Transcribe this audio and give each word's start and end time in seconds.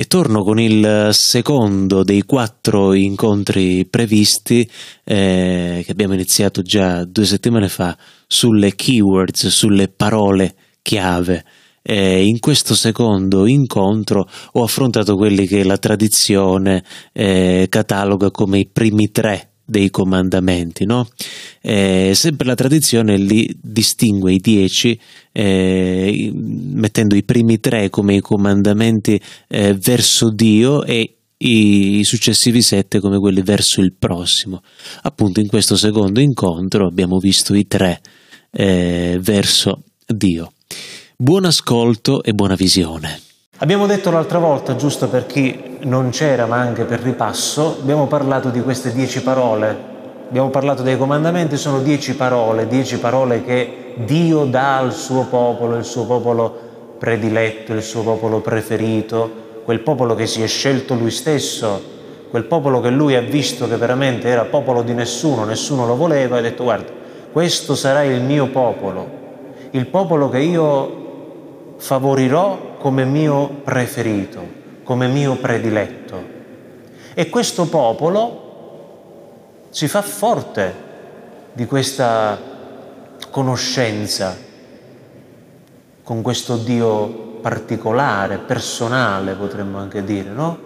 E 0.00 0.06
torno 0.06 0.42
con 0.44 0.58
il 0.58 1.10
secondo 1.12 2.02
dei 2.02 2.22
quattro 2.22 2.94
incontri 2.94 3.84
previsti 3.84 4.66
eh, 5.04 5.82
che 5.84 5.92
abbiamo 5.92 6.14
iniziato 6.14 6.62
già 6.62 7.04
due 7.04 7.26
settimane 7.26 7.68
fa 7.68 7.94
sulle 8.26 8.74
keywords, 8.74 9.48
sulle 9.48 9.88
parole 9.88 10.54
chiave. 10.80 11.44
Eh, 11.82 12.24
in 12.24 12.38
questo 12.38 12.74
secondo 12.74 13.44
incontro 13.44 14.26
ho 14.52 14.62
affrontato 14.62 15.16
quelli 15.16 15.46
che 15.46 15.64
la 15.64 15.76
tradizione 15.76 16.82
eh, 17.12 17.66
cataloga 17.68 18.30
come 18.30 18.60
i 18.60 18.70
primi 18.72 19.10
tre 19.10 19.49
dei 19.70 19.88
comandamenti, 19.88 20.84
no? 20.84 21.08
Eh, 21.62 22.10
sempre 22.14 22.44
la 22.46 22.56
tradizione 22.56 23.16
li 23.16 23.56
distingue 23.60 24.32
i 24.32 24.38
dieci 24.38 24.98
eh, 25.30 26.30
mettendo 26.34 27.14
i 27.14 27.22
primi 27.22 27.60
tre 27.60 27.88
come 27.88 28.16
i 28.16 28.20
comandamenti 28.20 29.20
eh, 29.46 29.74
verso 29.74 30.30
Dio 30.30 30.82
e 30.82 31.14
i 31.42 32.02
successivi 32.04 32.60
sette 32.60 32.98
come 32.98 33.18
quelli 33.18 33.42
verso 33.42 33.80
il 33.80 33.94
prossimo. 33.96 34.62
Appunto 35.02 35.38
in 35.38 35.46
questo 35.46 35.76
secondo 35.76 36.20
incontro 36.20 36.86
abbiamo 36.86 37.18
visto 37.18 37.54
i 37.54 37.66
tre 37.66 38.00
eh, 38.50 39.18
verso 39.22 39.84
Dio. 40.04 40.52
Buon 41.16 41.44
ascolto 41.44 42.24
e 42.24 42.32
buona 42.32 42.56
visione. 42.56 43.29
Abbiamo 43.62 43.84
detto 43.84 44.10
l'altra 44.10 44.38
volta, 44.38 44.74
giusto 44.74 45.10
per 45.10 45.26
chi 45.26 45.76
non 45.80 46.08
c'era 46.08 46.46
ma 46.46 46.56
anche 46.56 46.84
per 46.84 47.00
ripasso, 47.00 47.76
abbiamo 47.78 48.06
parlato 48.06 48.48
di 48.48 48.62
queste 48.62 48.90
dieci 48.90 49.22
parole, 49.22 49.76
abbiamo 50.26 50.48
parlato 50.48 50.82
dei 50.82 50.96
comandamenti, 50.96 51.58
sono 51.58 51.80
dieci 51.80 52.16
parole, 52.16 52.66
dieci 52.66 52.98
parole 52.98 53.44
che 53.44 53.92
Dio 53.96 54.44
dà 54.44 54.78
al 54.78 54.94
suo 54.94 55.26
popolo, 55.26 55.76
il 55.76 55.84
suo 55.84 56.06
popolo 56.06 56.58
prediletto, 56.98 57.74
il 57.74 57.82
suo 57.82 58.00
popolo 58.02 58.40
preferito, 58.40 59.30
quel 59.62 59.80
popolo 59.80 60.14
che 60.14 60.26
si 60.26 60.40
è 60.40 60.46
scelto 60.46 60.94
lui 60.94 61.10
stesso, 61.10 61.82
quel 62.30 62.44
popolo 62.44 62.80
che 62.80 62.88
lui 62.88 63.14
ha 63.14 63.20
visto 63.20 63.68
che 63.68 63.76
veramente 63.76 64.28
era 64.28 64.46
popolo 64.46 64.80
di 64.80 64.94
nessuno, 64.94 65.44
nessuno 65.44 65.84
lo 65.84 65.96
voleva 65.96 66.36
e 66.36 66.38
ha 66.38 66.42
detto 66.42 66.62
guarda, 66.62 66.90
questo 67.30 67.74
sarà 67.74 68.04
il 68.04 68.22
mio 68.22 68.46
popolo, 68.46 69.06
il 69.72 69.84
popolo 69.84 70.30
che 70.30 70.38
io 70.38 70.99
favorirò 71.80 72.76
come 72.78 73.06
mio 73.06 73.48
preferito, 73.64 74.46
come 74.84 75.08
mio 75.08 75.36
prediletto. 75.36 76.38
E 77.14 77.28
questo 77.30 77.66
popolo 77.68 78.48
si 79.70 79.88
fa 79.88 80.02
forte 80.02 80.74
di 81.54 81.64
questa 81.64 82.38
conoscenza 83.30 84.36
con 86.02 86.20
questo 86.20 86.56
Dio 86.58 87.06
particolare, 87.40 88.36
personale 88.36 89.32
potremmo 89.32 89.78
anche 89.78 90.04
dire, 90.04 90.30
no? 90.30 90.58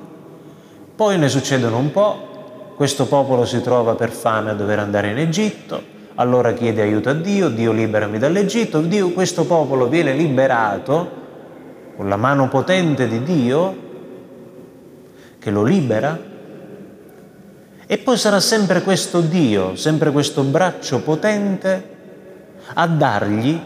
Poi 0.96 1.16
ne 1.16 1.28
succedono 1.28 1.78
un 1.78 1.92
po', 1.92 2.72
questo 2.76 3.06
popolo 3.06 3.44
si 3.44 3.62
trova 3.62 3.94
per 3.94 4.10
fame 4.10 4.50
a 4.50 4.54
dover 4.54 4.80
andare 4.80 5.10
in 5.10 5.18
Egitto, 5.18 5.92
allora 6.16 6.52
chiede 6.52 6.82
aiuto 6.82 7.10
a 7.10 7.14
Dio, 7.14 7.48
Dio 7.48 7.72
liberami 7.72 8.18
dall'Egitto, 8.18 8.80
Dio, 8.80 9.10
questo 9.10 9.44
popolo 9.44 9.88
viene 9.88 10.12
liberato 10.12 11.22
con 11.96 12.08
la 12.08 12.16
mano 12.16 12.48
potente 12.48 13.08
di 13.08 13.22
Dio 13.22 13.76
che 15.38 15.50
lo 15.50 15.62
libera. 15.62 16.32
E 17.86 17.98
poi 17.98 18.16
sarà 18.16 18.40
sempre 18.40 18.82
questo 18.82 19.20
Dio, 19.20 19.76
sempre 19.76 20.10
questo 20.10 20.42
braccio 20.42 21.00
potente 21.00 21.92
a 22.74 22.86
dargli 22.86 23.60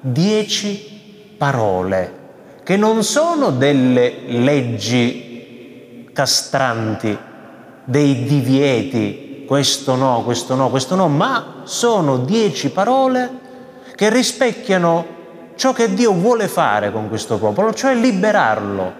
dieci 0.00 1.34
parole, 1.36 2.12
che 2.64 2.76
non 2.76 3.04
sono 3.04 3.50
delle 3.50 4.14
leggi 4.26 6.08
castranti, 6.12 7.16
dei 7.84 8.24
divieti, 8.24 9.31
questo 9.52 9.96
no, 9.96 10.22
questo 10.24 10.54
no, 10.54 10.70
questo 10.70 10.94
no, 10.94 11.08
ma 11.08 11.56
sono 11.64 12.16
dieci 12.16 12.70
parole 12.70 13.28
che 13.94 14.08
rispecchiano 14.08 15.04
ciò 15.56 15.74
che 15.74 15.92
Dio 15.92 16.14
vuole 16.14 16.48
fare 16.48 16.90
con 16.90 17.10
questo 17.10 17.36
popolo, 17.36 17.74
cioè 17.74 17.94
liberarlo. 17.94 18.92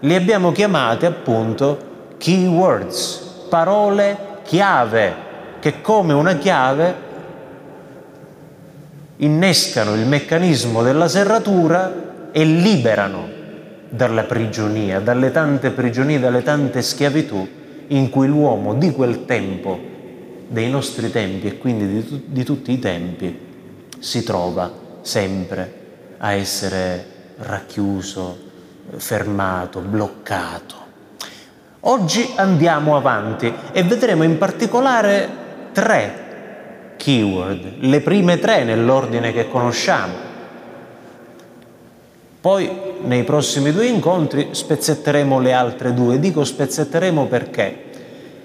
Li 0.00 0.14
abbiamo 0.14 0.52
chiamati 0.52 1.04
appunto 1.04 2.14
keywords, 2.16 3.44
parole 3.50 4.38
chiave, 4.42 5.14
che 5.60 5.82
come 5.82 6.14
una 6.14 6.36
chiave 6.36 6.94
innescano 9.16 9.92
il 9.92 10.06
meccanismo 10.06 10.82
della 10.82 11.08
serratura 11.08 12.30
e 12.32 12.42
liberano 12.42 13.28
dalla 13.90 14.22
prigionia, 14.22 14.98
dalle 14.98 15.30
tante 15.30 15.68
prigionie, 15.68 16.18
dalle 16.18 16.42
tante 16.42 16.80
schiavitù 16.80 17.46
in 17.88 18.08
cui 18.08 18.28
l'uomo 18.28 18.72
di 18.72 18.92
quel 18.92 19.26
tempo, 19.26 19.89
dei 20.50 20.68
nostri 20.68 21.12
tempi 21.12 21.46
e 21.46 21.58
quindi 21.58 21.86
di, 21.86 22.22
di 22.26 22.44
tutti 22.44 22.72
i 22.72 22.80
tempi, 22.80 23.38
si 24.00 24.24
trova 24.24 24.72
sempre 25.00 25.74
a 26.18 26.32
essere 26.32 27.06
racchiuso, 27.36 28.36
fermato, 28.96 29.78
bloccato. 29.78 30.74
Oggi 31.80 32.32
andiamo 32.34 32.96
avanti 32.96 33.52
e 33.70 33.82
vedremo 33.84 34.24
in 34.24 34.38
particolare 34.38 35.28
tre 35.72 36.94
keyword, 36.96 37.76
le 37.78 38.00
prime 38.00 38.40
tre 38.40 38.64
nell'ordine 38.64 39.32
che 39.32 39.48
conosciamo. 39.48 40.28
Poi 42.40 42.70
nei 43.02 43.22
prossimi 43.22 43.70
due 43.70 43.86
incontri 43.86 44.48
spezzetteremo 44.50 45.38
le 45.38 45.52
altre 45.52 45.94
due. 45.94 46.18
Dico 46.18 46.42
spezzetteremo 46.42 47.26
perché 47.26 47.89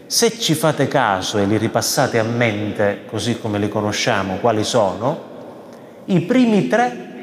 se 0.07 0.37
ci 0.39 0.53
fate 0.53 0.87
caso 0.87 1.37
e 1.37 1.45
li 1.45 1.57
ripassate 1.57 2.19
a 2.19 2.23
mente 2.23 3.01
così 3.07 3.39
come 3.39 3.59
li 3.59 3.69
conosciamo, 3.69 4.37
quali 4.37 4.63
sono, 4.63 5.33
i 6.05 6.21
primi 6.21 6.67
tre 6.67 7.13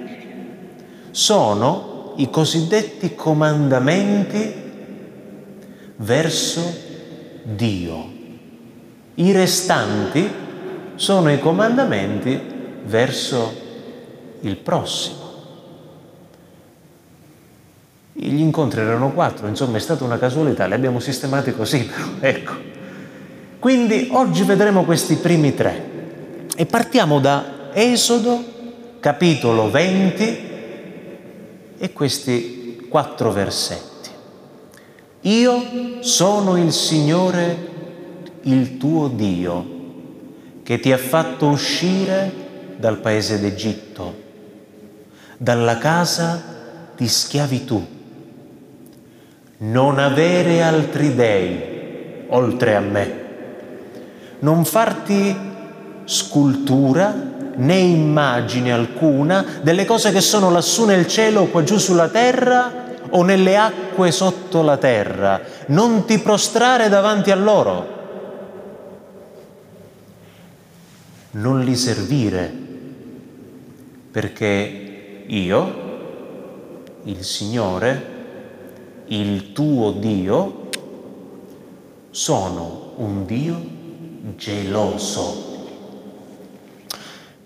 sono 1.13 2.15
i 2.17 2.29
cosiddetti 2.31 3.15
comandamenti 3.15 4.55
verso 5.97 6.75
Dio. 7.43 8.21
I 9.15 9.33
restanti 9.33 10.31
sono 10.97 11.31
i 11.31 11.39
comandamenti 11.39 12.41
verso 12.85 13.61
il 14.41 14.57
prossimo. 14.57 15.21
Gli 18.15 18.41
incontri 18.41 18.81
erano 18.81 19.13
quattro, 19.13 19.47
insomma 19.47 19.77
è 19.77 19.81
stata 19.81 20.05
una 20.05 20.19
casualità, 20.19 20.67
li 20.67 20.75
abbiamo 20.75 21.01
sistemati 21.01 21.53
così, 21.53 21.85
però 21.85 22.07
ecco. 22.21 22.72
Quindi 23.63 24.09
oggi 24.11 24.43
vedremo 24.43 24.83
questi 24.83 25.15
primi 25.15 25.55
tre 25.55 26.49
e 26.57 26.67
partiamo 26.67 27.21
da 27.21 27.71
Esodo 27.73 28.43
capitolo 28.99 29.71
20 29.71 30.39
e 31.79 31.93
questi 31.93 32.87
quattro 32.91 33.31
versetti. 33.31 34.11
Io 35.21 35.63
sono 36.01 36.57
il 36.57 36.73
Signore, 36.73 37.69
il 38.41 38.79
tuo 38.79 39.07
Dio, 39.07 39.67
che 40.65 40.81
ti 40.81 40.91
ha 40.91 40.99
fatto 40.99 41.47
uscire 41.47 42.33
dal 42.79 42.99
paese 42.99 43.39
d'Egitto, 43.39 44.15
dalla 45.37 45.79
casa 45.79 46.43
di 46.97 47.07
schiavitù. 47.07 47.81
Non 49.59 50.01
avere 50.01 50.63
altri 50.63 51.15
dei 51.15 52.25
oltre 52.27 52.75
a 52.75 52.81
me. 52.81 53.22
Non 54.43 54.65
farti 54.65 55.37
scultura 56.05 57.15
né 57.55 57.77
immagine 57.77 58.73
alcuna 58.73 59.45
delle 59.63 59.85
cose 59.85 60.11
che 60.11 60.21
sono 60.21 60.51
lassù 60.51 60.85
nel 60.85 61.07
cielo 61.07 61.47
qua 61.47 61.63
giù 61.63 61.79
sulla 61.79 62.09
terra 62.09 62.91
o 63.11 63.23
nelle 63.23 63.57
acque 63.57 64.11
sotto 64.11 64.63
la 64.63 64.79
terra. 64.79 65.41
Non 65.67 66.05
ti 66.07 66.19
prostrare 66.19 66.89
davanti 66.89 67.31
a 67.31 67.37
loro. 67.37 68.01
Non 71.33 71.61
li 71.61 71.77
servire, 71.77 72.53
perché 74.11 75.25
io, 75.27 75.75
il 77.05 77.23
Signore, 77.23 78.11
il 79.07 79.53
tuo 79.53 79.93
Dio, 79.93 80.69
sono 82.11 82.93
un 82.97 83.25
Dio 83.25 83.72
geloso 84.37 85.51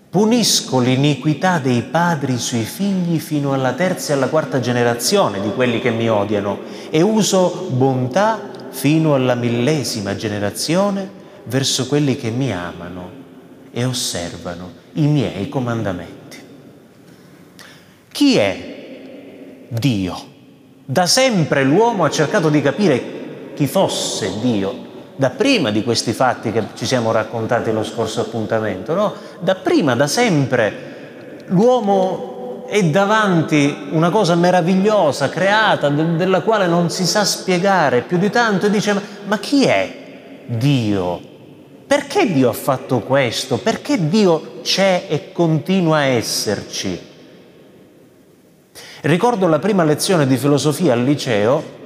Punisco 0.09 0.79
l'iniquità 0.79 1.59
dei 1.59 1.83
padri 1.83 2.37
sui 2.37 2.63
figli 2.63 3.19
fino 3.19 3.53
alla 3.53 3.73
terza 3.73 4.13
e 4.13 4.15
alla 4.15 4.29
quarta 4.29 4.59
generazione 4.61 5.41
di 5.41 5.51
quelli 5.53 5.81
che 5.81 5.91
mi 5.91 6.09
odiano 6.09 6.59
e 6.89 7.01
uso 7.01 7.67
bontà 7.71 8.39
fino 8.69 9.13
alla 9.15 9.35
millesima 9.35 10.15
generazione 10.15 11.07
verso 11.43 11.87
quelli 11.87 12.15
che 12.15 12.29
mi 12.29 12.53
amano 12.53 13.11
e 13.71 13.83
osservano 13.83 14.71
i 14.93 15.05
miei 15.07 15.49
comandamenti. 15.49 16.37
Chi 18.09 18.37
è 18.37 19.65
Dio? 19.67 20.25
Da 20.85 21.05
sempre 21.05 21.63
l'uomo 21.63 22.05
ha 22.05 22.09
cercato 22.09 22.49
di 22.49 22.61
capire 22.61 23.53
chi 23.55 23.67
fosse 23.67 24.39
Dio, 24.41 24.86
da 25.17 25.31
prima 25.31 25.71
di 25.71 25.83
questi 25.83 26.13
fatti 26.13 26.51
che 26.51 26.63
ci 26.75 26.85
siamo 26.85 27.11
raccontati 27.11 27.71
lo 27.71 27.83
scorso 27.83 28.21
appuntamento, 28.21 28.93
no? 28.93 29.13
Da 29.39 29.55
prima, 29.55 29.95
da 29.95 30.05
sempre, 30.05 31.43
l'uomo 31.47 32.65
è 32.67 32.83
davanti 32.83 33.87
una 33.91 34.11
cosa 34.11 34.35
meravigliosa, 34.35 35.29
creata, 35.29 35.89
de- 35.89 36.15
della 36.15 36.41
quale 36.41 36.67
non 36.67 36.91
si 36.91 37.05
sa 37.05 37.25
spiegare 37.25 38.01
più 38.01 38.17
di 38.17 38.29
tanto 38.29 38.67
e 38.67 38.69
dice 38.69 38.93
ma, 38.93 39.01
ma 39.25 39.39
chi 39.39 39.65
è 39.65 39.91
Dio? 40.45 41.19
Perché 41.87 42.31
Dio 42.31 42.49
ha 42.49 42.53
fatto 42.53 42.99
questo? 42.99 43.57
Perché 43.57 44.07
Dio 44.07 44.59
c'è 44.61 45.05
e 45.07 45.31
continua 45.31 45.97
a 45.97 46.03
esserci? 46.03 46.99
Ricordo 49.01 49.47
la 49.47 49.59
prima 49.59 49.83
lezione 49.83 50.27
di 50.27 50.37
filosofia 50.37 50.93
al 50.93 51.03
liceo, 51.03 51.76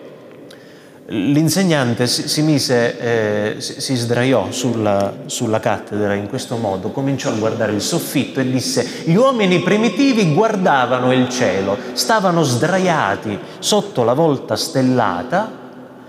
l'insegnante 1.12 2.08
si, 2.08 2.28
si 2.28 2.42
mise, 2.42 3.00
eh, 3.00 3.62
si, 3.62 3.81
si, 3.81 3.96
sdraiò 3.96 4.50
sulla, 4.52 5.13
sulla 5.25 5.60
cattedra 5.60 6.13
in 6.13 6.30
questo 6.30 6.56
modo, 6.56 6.92
cominciò 6.92 7.30
a 7.30 7.34
guardare 7.34 7.74
il 7.74 7.81
soffitto 7.81 8.40
e 8.40 8.50
disse, 8.50 9.04
gli 9.04 9.16
uomini 9.16 9.60
primitivi 9.60 10.34
guardavano 10.34 11.12
il 11.12 11.28
cielo, 11.28 11.78
stavano 11.94 12.44
sdraiati 12.44 13.38
sotto 13.60 14.04
la 14.04 14.13
volta 14.13 14.56
stellata 14.56 15.60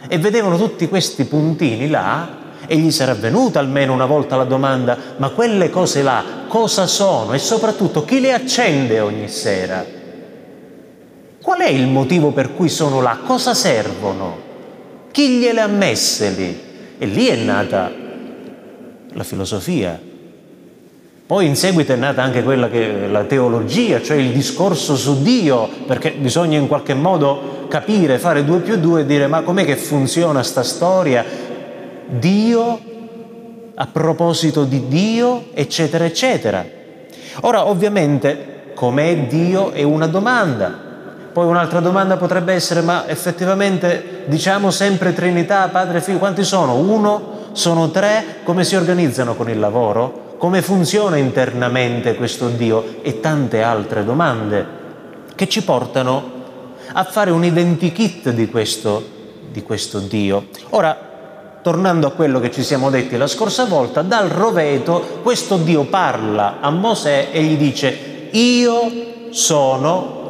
e 0.06 0.18
vedevano 0.18 0.56
tutti 0.56 0.88
questi 0.88 1.24
puntini 1.24 1.88
là 1.88 2.40
e 2.66 2.76
gli 2.76 2.92
sarà 2.92 3.14
venuta 3.14 3.58
almeno 3.58 3.92
una 3.92 4.06
volta 4.06 4.36
la 4.36 4.44
domanda, 4.44 4.96
ma 5.16 5.30
quelle 5.30 5.68
cose 5.68 6.02
là 6.02 6.22
cosa 6.46 6.86
sono 6.86 7.32
e 7.32 7.38
soprattutto 7.38 8.04
chi 8.04 8.20
le 8.20 8.32
accende 8.32 9.00
ogni 9.00 9.28
sera? 9.28 9.84
Qual 11.42 11.58
è 11.58 11.68
il 11.68 11.88
motivo 11.88 12.30
per 12.30 12.54
cui 12.54 12.68
sono 12.68 13.00
là? 13.00 13.18
Cosa 13.26 13.52
servono? 13.52 14.50
Chi 15.12 15.38
gliele 15.38 15.60
ha 15.60 15.66
messe 15.66 16.30
lì? 16.30 16.60
E 16.98 17.06
lì 17.06 17.26
è 17.26 17.36
nata 17.36 17.92
la 19.12 19.24
filosofia. 19.24 20.00
Poi 21.24 21.46
in 21.46 21.54
seguito 21.54 21.92
è 21.92 21.96
nata 21.96 22.22
anche 22.22 22.42
quella 22.42 22.68
che 22.68 23.06
la 23.08 23.24
teologia, 23.24 24.02
cioè 24.02 24.16
il 24.16 24.32
discorso 24.32 24.96
su 24.96 25.22
Dio, 25.22 25.68
perché 25.86 26.12
bisogna 26.12 26.58
in 26.58 26.66
qualche 26.66 26.94
modo 26.94 27.66
capire, 27.68 28.18
fare 28.18 28.44
due 28.44 28.60
più 28.60 28.76
due 28.76 29.02
e 29.02 29.06
dire 29.06 29.26
ma 29.26 29.42
com'è 29.42 29.64
che 29.64 29.76
funziona 29.76 30.42
sta 30.42 30.62
storia? 30.62 31.24
Dio, 32.06 32.80
a 33.74 33.86
proposito 33.86 34.64
di 34.64 34.88
Dio, 34.88 35.46
eccetera, 35.54 36.04
eccetera. 36.04 36.64
Ora 37.40 37.66
ovviamente 37.66 38.72
com'è 38.74 39.26
Dio 39.26 39.72
è 39.72 39.82
una 39.82 40.06
domanda, 40.06 40.91
poi 41.32 41.46
un'altra 41.46 41.80
domanda 41.80 42.18
potrebbe 42.18 42.52
essere, 42.52 42.82
ma 42.82 43.08
effettivamente 43.08 44.24
diciamo 44.26 44.70
sempre 44.70 45.14
Trinità, 45.14 45.68
Padre 45.68 45.98
e 45.98 46.00
Figlio, 46.02 46.18
quanti 46.18 46.44
sono? 46.44 46.74
Uno? 46.74 47.40
Sono 47.52 47.90
tre? 47.90 48.40
Come 48.44 48.64
si 48.64 48.76
organizzano 48.76 49.34
con 49.34 49.48
il 49.48 49.58
lavoro? 49.58 50.34
Come 50.36 50.60
funziona 50.60 51.16
internamente 51.16 52.16
questo 52.16 52.48
Dio? 52.48 52.96
E 53.02 53.20
tante 53.20 53.62
altre 53.62 54.04
domande 54.04 54.66
che 55.34 55.48
ci 55.48 55.64
portano 55.64 56.40
a 56.92 57.04
fare 57.04 57.30
un 57.30 57.44
identikit 57.44 58.30
di 58.30 58.48
questo, 58.48 59.02
di 59.50 59.62
questo 59.62 60.00
Dio. 60.00 60.48
Ora, 60.70 60.94
tornando 61.62 62.08
a 62.08 62.12
quello 62.12 62.40
che 62.40 62.50
ci 62.50 62.62
siamo 62.62 62.90
detti 62.90 63.16
la 63.16 63.26
scorsa 63.26 63.64
volta, 63.64 64.02
dal 64.02 64.28
roveto 64.28 65.20
questo 65.22 65.56
Dio 65.56 65.84
parla 65.84 66.58
a 66.60 66.70
Mosè 66.70 67.28
e 67.32 67.42
gli 67.42 67.56
dice, 67.56 68.28
io 68.32 69.30
sono 69.30 70.21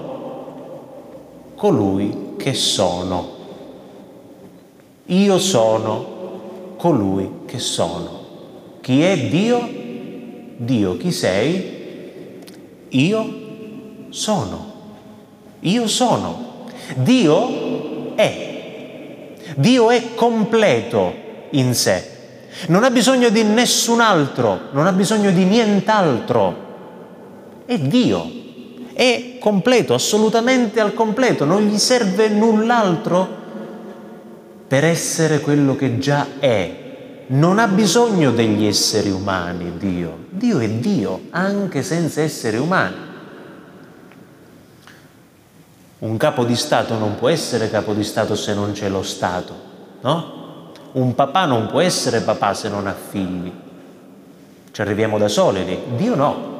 colui 1.62 2.35
che 2.38 2.55
sono. 2.55 3.37
Io 5.06 5.38
sono 5.38 6.75
colui 6.76 7.43
che 7.47 7.61
sono. 7.61 8.79
Chi 8.81 9.00
è 9.00 9.29
Dio? 9.29 9.70
Dio 10.56 10.97
chi 10.97 11.12
sei? 11.12 12.41
Io 12.88 13.35
sono. 14.09 14.73
Io 15.61 15.87
sono. 15.87 16.67
Dio 16.97 18.17
è. 18.17 19.35
Dio 19.55 19.91
è 19.91 20.14
completo 20.17 21.14
in 21.50 21.76
sé. 21.76 22.11
Non 22.67 22.82
ha 22.82 22.91
bisogno 22.91 23.29
di 23.29 23.44
nessun 23.44 24.00
altro, 24.00 24.62
non 24.73 24.88
ha 24.88 24.93
bisogno 24.93 25.31
di 25.31 25.44
nient'altro. 25.44 26.56
È 27.67 27.79
Dio 27.79 28.41
è 28.94 29.31
completo, 29.43 29.93
assolutamente 29.93 30.79
al 30.79 30.94
completo, 30.94 31.44
non 31.44 31.62
gli 31.62 31.77
serve 31.77 32.29
null'altro 32.29 33.41
per 34.69 34.85
essere 34.85 35.41
quello 35.41 35.75
che 35.75 35.99
già 35.99 36.39
è. 36.39 37.25
Non 37.27 37.59
ha 37.59 37.67
bisogno 37.67 38.31
degli 38.31 38.65
esseri 38.65 39.11
umani 39.11 39.77
Dio. 39.79 40.27
Dio 40.31 40.61
è 40.61 40.69
Dio, 40.69 41.23
anche 41.31 41.83
senza 41.83 42.21
esseri 42.21 42.56
umani. 42.56 42.94
Un 45.99 46.17
capo 46.17 46.45
di 46.45 46.55
Stato 46.56 46.97
non 46.97 47.17
può 47.17 47.29
essere 47.29 47.69
capo 47.69 47.95
di 47.95 48.05
Stato 48.05 48.37
se 48.37 48.55
non 48.55 48.73
c'è 48.73 48.88
lo 48.88 49.03
Stato, 49.03 49.55
no? 50.03 50.71
Un 50.93 51.15
papà 51.15 51.47
non 51.47 51.67
può 51.67 51.81
essere 51.81 52.21
papà 52.21 52.55
se 52.55 52.69
non 52.69 52.87
ha 52.87 52.95
figli. 52.95 53.53
Ci 54.71 54.81
arriviamo 54.81 55.19
da 55.19 55.29
soli 55.29 55.65
lì. 55.65 55.79
Dio 55.97 56.15
no. 56.15 56.51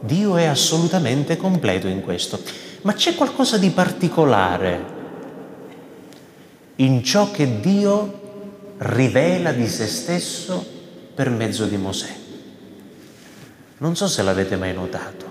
Dio 0.00 0.36
è 0.36 0.44
assolutamente 0.44 1.36
completo 1.36 1.86
in 1.86 2.02
questo. 2.02 2.40
Ma 2.82 2.92
c'è 2.92 3.14
qualcosa 3.14 3.56
di 3.56 3.70
particolare 3.70 4.92
in 6.76 7.02
ciò 7.02 7.30
che 7.30 7.60
Dio 7.60 8.22
rivela 8.78 9.52
di 9.52 9.66
se 9.66 9.86
stesso 9.86 10.64
per 11.14 11.30
mezzo 11.30 11.66
di 11.66 11.76
Mosè. 11.76 12.14
Non 13.78 13.96
so 13.96 14.08
se 14.08 14.22
l'avete 14.22 14.56
mai 14.56 14.74
notato. 14.74 15.24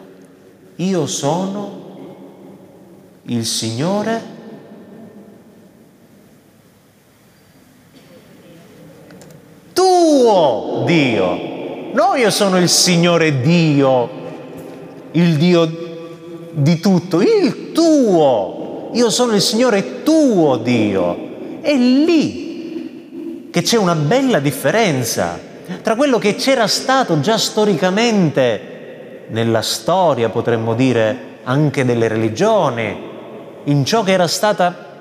Io 0.78 1.06
sono 1.06 1.82
il 3.24 3.46
Signore 3.46 4.22
tuo 9.74 10.84
Dio. 10.86 11.92
No, 11.94 12.16
io 12.16 12.32
sono 12.32 12.58
il 12.58 12.70
Signore 12.70 13.42
Dio 13.42 14.22
il 15.14 15.38
Dio 15.38 15.70
di 16.52 16.80
tutto, 16.80 17.22
il 17.22 17.72
tuo. 17.72 18.90
Io 18.94 19.10
sono 19.10 19.34
il 19.34 19.42
Signore 19.42 20.04
tuo 20.04 20.58
Dio. 20.58 21.32
È 21.62 21.74
lì 21.76 23.48
che 23.50 23.62
c'è 23.62 23.78
una 23.78 23.96
bella 23.96 24.40
differenza 24.40 25.52
tra 25.82 25.96
quello 25.96 26.18
che 26.18 26.36
c'era 26.36 26.68
stato 26.68 27.20
già 27.20 27.38
storicamente 27.38 29.26
nella 29.30 29.62
storia, 29.62 30.30
potremmo 30.30 30.74
dire, 30.74 31.32
anche 31.44 31.86
delle 31.86 32.08
religioni, 32.08 33.12
in 33.66 33.86
ciò 33.86 34.04
che 34.04 34.12
era 34.12 34.28
stata 34.28 34.92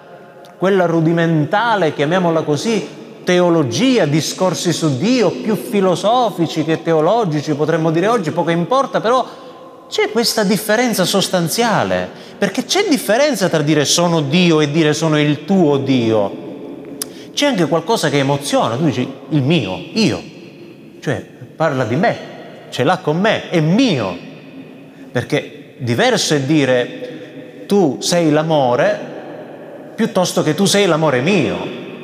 quella 0.56 0.86
rudimentale, 0.86 1.92
chiamiamola 1.92 2.42
così, 2.42 2.86
teologia, 3.24 4.06
discorsi 4.06 4.72
su 4.72 4.96
Dio, 4.96 5.30
più 5.30 5.56
filosofici 5.56 6.64
che 6.64 6.82
teologici, 6.82 7.54
potremmo 7.54 7.90
dire 7.90 8.06
oggi, 8.06 8.30
poco 8.30 8.50
importa, 8.50 9.00
però 9.00 9.26
c'è 9.92 10.10
questa 10.10 10.42
differenza 10.42 11.04
sostanziale, 11.04 12.08
perché 12.38 12.64
c'è 12.64 12.86
differenza 12.88 13.50
tra 13.50 13.60
dire 13.60 13.84
sono 13.84 14.22
Dio 14.22 14.62
e 14.62 14.70
dire 14.70 14.94
sono 14.94 15.20
il 15.20 15.44
tuo 15.44 15.76
Dio. 15.76 16.96
C'è 17.34 17.44
anche 17.44 17.66
qualcosa 17.66 18.08
che 18.08 18.16
emoziona, 18.16 18.76
tu 18.76 18.86
dici 18.86 19.06
il 19.28 19.42
mio, 19.42 19.78
io, 19.92 20.22
cioè 20.98 21.22
parla 21.54 21.84
di 21.84 21.96
me, 21.96 22.16
ce 22.70 22.84
l'ha 22.84 22.96
con 23.02 23.20
me, 23.20 23.50
è 23.50 23.60
mio, 23.60 24.16
perché 25.12 25.74
diverso 25.76 26.32
è 26.32 26.40
dire 26.40 27.64
tu 27.66 27.98
sei 28.00 28.30
l'amore 28.30 29.10
piuttosto 29.94 30.42
che 30.42 30.54
tu 30.54 30.64
sei 30.64 30.86
l'amore 30.86 31.20
mio, 31.20 31.56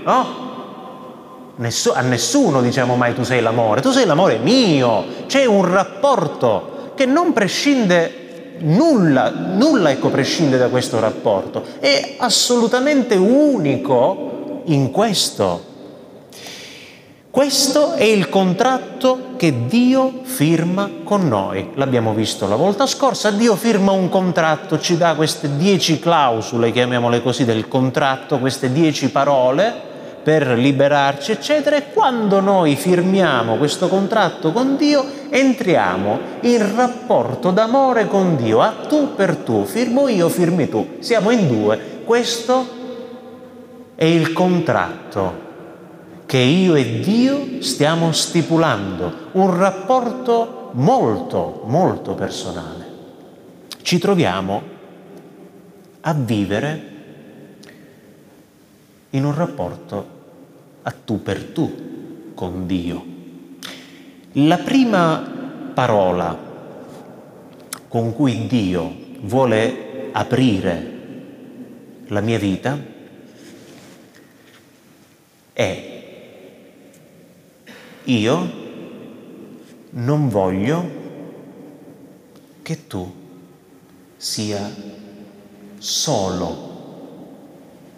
no? 0.05 0.47
a 1.57 2.01
nessuno 2.03 2.61
diciamo 2.61 2.97
mai 2.97 3.15
tu 3.15 3.23
sei 3.23 3.41
l'amore, 3.41 3.81
tu 3.81 3.93
sei 3.93 4.05
l'amore 4.05 4.37
mio, 4.37 5.25
c'è 5.27 5.47
un 5.47 5.65
rapporto 5.65 6.77
che 6.99 7.07
non 7.07 7.33
prescinde 7.33 8.57
nulla, 8.59 9.31
nulla 9.31 9.93
ecco 9.93 10.09
prescinde 10.09 10.59
da 10.59 10.67
questo 10.67 10.99
rapporto, 10.99 11.63
è 11.79 12.17
assolutamente 12.17 13.15
unico 13.15 14.63
in 14.65 14.91
questo. 14.91 15.63
Questo 17.31 17.93
è 17.93 18.03
il 18.03 18.29
contratto 18.29 19.35
che 19.37 19.67
Dio 19.69 20.23
firma 20.25 20.91
con 21.05 21.29
noi. 21.29 21.71
L'abbiamo 21.75 22.13
visto 22.15 22.49
la 22.49 22.57
volta 22.57 22.85
scorsa, 22.85 23.31
Dio 23.31 23.55
firma 23.55 23.93
un 23.93 24.09
contratto, 24.09 24.81
ci 24.81 24.97
dà 24.97 25.15
queste 25.15 25.57
dieci 25.57 26.01
clausole, 26.01 26.73
chiamiamole 26.73 27.23
così, 27.23 27.45
del 27.45 27.69
contratto, 27.69 28.41
queste 28.41 28.73
dieci 28.73 29.09
parole 29.11 29.88
per 30.29 30.59
liberarci, 30.59 31.33
eccetera, 31.33 31.77
e 31.77 31.91
quando 31.91 32.41
noi 32.41 32.77
firmiamo 32.77 33.57
questo 33.57 33.89
contratto 33.89 34.53
con 34.53 34.77
Dio, 34.77 35.03
entriamo 35.31 36.19
in 36.43 36.77
rapporto 36.77 37.51
d'amore 37.51 38.07
con 38.09 38.37
Dio, 38.37 38.61
a 38.61 38.75
tu 38.87 39.15
per 39.15 39.37
tu, 39.37 39.65
firmo 39.65 40.07
io, 40.07 40.29
firmi 40.29 40.69
tu, 40.69 40.97
siamo 40.99 41.31
in 41.31 41.49
due. 41.49 42.03
Questo 42.05 42.67
è 43.95 44.05
il 44.05 44.35
contratto 44.35 45.47
che 46.27 46.37
io 46.37 46.75
e 46.75 47.01
Dio 47.01 47.63
stiamo 47.63 48.13
stipulando, 48.13 49.31
un 49.33 49.57
rapporto 49.57 50.69
molto, 50.73 51.63
molto 51.65 52.13
personale. 52.13 52.85
Ci 53.81 53.99
troviamo 53.99 54.63
a 56.03 56.13
vivere 56.13 56.83
in 59.09 59.25
un 59.25 59.35
rapporto 59.35 60.17
a 60.89 60.95
tu 61.05 61.23
per 61.23 61.45
tu 61.53 62.33
con 62.33 62.67
Dio. 62.67 63.05
La 64.33 64.57
prima 64.57 65.71
parola 65.75 66.47
con 67.89 68.15
cui 68.15 68.47
Dio 68.47 68.97
vuole 69.21 70.09
aprire 70.13 70.97
la 72.07 72.21
mia 72.21 72.39
vita 72.39 72.79
è 75.53 75.97
io 78.05 78.67
non 79.91 80.29
voglio 80.31 80.91
che 82.63 82.87
tu 82.87 83.15
sia 84.17 84.71
solo. 85.77 86.68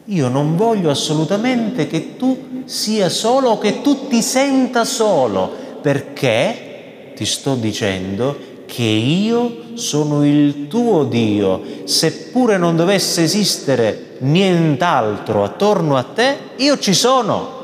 Io 0.06 0.28
non 0.28 0.56
voglio 0.56 0.90
assolutamente 0.90 1.86
che 1.86 2.16
tu 2.16 2.62
sia 2.64 3.08
solo 3.08 3.50
o 3.50 3.58
che 3.58 3.82
tu 3.82 4.08
ti 4.08 4.22
senta 4.22 4.84
solo, 4.84 5.50
perché 5.80 7.12
ti 7.14 7.24
sto 7.26 7.54
dicendo 7.54 8.48
che 8.66 8.82
io 8.82 9.74
sono 9.74 10.24
il 10.24 10.68
tuo 10.68 11.04
Dio, 11.04 11.62
seppure 11.84 12.56
non 12.56 12.76
dovesse 12.76 13.24
esistere 13.24 14.16
nient'altro 14.20 15.44
attorno 15.44 15.96
a 15.96 16.04
te, 16.04 16.36
io 16.56 16.78
ci 16.78 16.94
sono. 16.94 17.58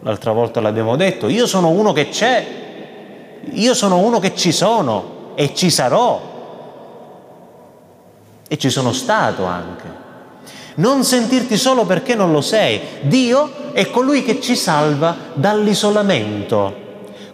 L'altra 0.00 0.32
volta 0.32 0.60
l'abbiamo 0.60 0.96
detto, 0.96 1.28
io 1.28 1.46
sono 1.46 1.70
uno 1.70 1.92
che 1.92 2.08
c'è, 2.08 2.46
io 3.50 3.74
sono 3.74 3.98
uno 3.98 4.18
che 4.18 4.34
ci 4.34 4.52
sono 4.52 5.32
e 5.34 5.54
ci 5.54 5.70
sarò. 5.70 6.30
E 8.46 8.58
ci 8.58 8.68
sono 8.68 8.92
stato 8.92 9.44
anche. 9.44 9.91
Non 10.76 11.04
sentirti 11.04 11.56
solo 11.56 11.84
perché 11.84 12.14
non 12.14 12.32
lo 12.32 12.40
sei. 12.40 12.80
Dio 13.02 13.72
è 13.72 13.90
colui 13.90 14.22
che 14.22 14.40
ci 14.40 14.56
salva 14.56 15.16
dall'isolamento. 15.34 16.74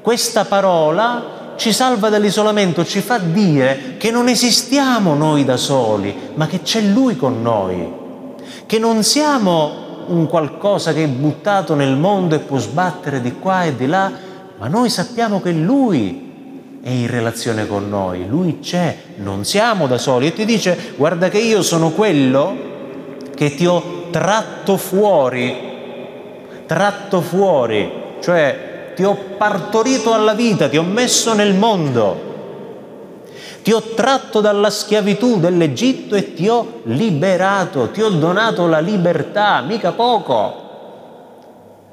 Questa 0.01 0.45
parola 0.45 1.37
ci 1.57 1.73
salva 1.73 2.09
dall'isolamento, 2.09 2.85
ci 2.85 3.01
fa 3.01 3.19
dire 3.19 3.97
che 3.99 4.11
non 4.11 4.29
esistiamo 4.29 5.15
noi 5.15 5.45
da 5.45 5.57
soli, 5.57 6.15
ma 6.35 6.47
che 6.47 6.63
c'è 6.63 6.81
Lui 6.81 7.17
con 7.17 7.43
noi, 7.43 7.93
che 8.65 8.79
non 8.79 9.03
siamo 9.03 9.87
un 10.07 10.27
qualcosa 10.29 10.93
che 10.93 11.05
è 11.05 11.09
buttato 11.09 11.75
nel 11.75 11.97
mondo 11.97 12.37
e 12.37 12.39
può 12.39 12.59
sbattere 12.59 13.21
di 13.21 13.35
qua 13.35 13.65
e 13.65 13.75
di 13.75 13.87
là, 13.87 14.11
ma 14.57 14.69
noi 14.69 14.89
sappiamo 14.89 15.41
che 15.41 15.51
Lui 15.51 16.79
è 16.81 16.91
in 16.91 17.09
relazione 17.09 17.67
con 17.67 17.89
noi, 17.89 18.27
Lui 18.29 18.61
c'è, 18.61 18.97
non 19.17 19.45
siamo 19.45 19.89
da 19.89 19.99
soli 19.99 20.29
e 20.29 20.33
ti 20.33 20.45
dice 20.45 20.95
guarda 20.97 21.29
che 21.29 21.39
io 21.39 21.63
sono 21.63 21.91
quello 21.91 22.68
che 23.39 23.55
ti 23.55 23.67
ho 23.67 24.09
tratto 24.11 24.77
fuori, 24.77 25.57
tratto 26.67 27.21
fuori, 27.21 27.89
cioè 28.21 28.91
ti 28.97 29.05
ho 29.05 29.17
partorito 29.37 30.13
alla 30.13 30.35
vita, 30.35 30.69
ti 30.69 30.77
ho 30.77 30.83
messo 30.83 31.35
nel 31.35 31.55
mondo, 31.55 32.27
ti 33.63 33.71
ho 33.71 33.81
tratto 33.95 34.41
dalla 34.41 34.71
schiavitù 34.71 35.39
dell'Egitto 35.39 36.17
e 36.17 36.35
ti 36.35 36.49
ho 36.49 36.81
liberato, 36.87 37.91
ti 37.91 38.03
ho 38.03 38.09
donato 38.09 38.67
la 38.67 38.81
libertà, 38.81 39.61
mica 39.61 39.93
poco. 39.93 40.67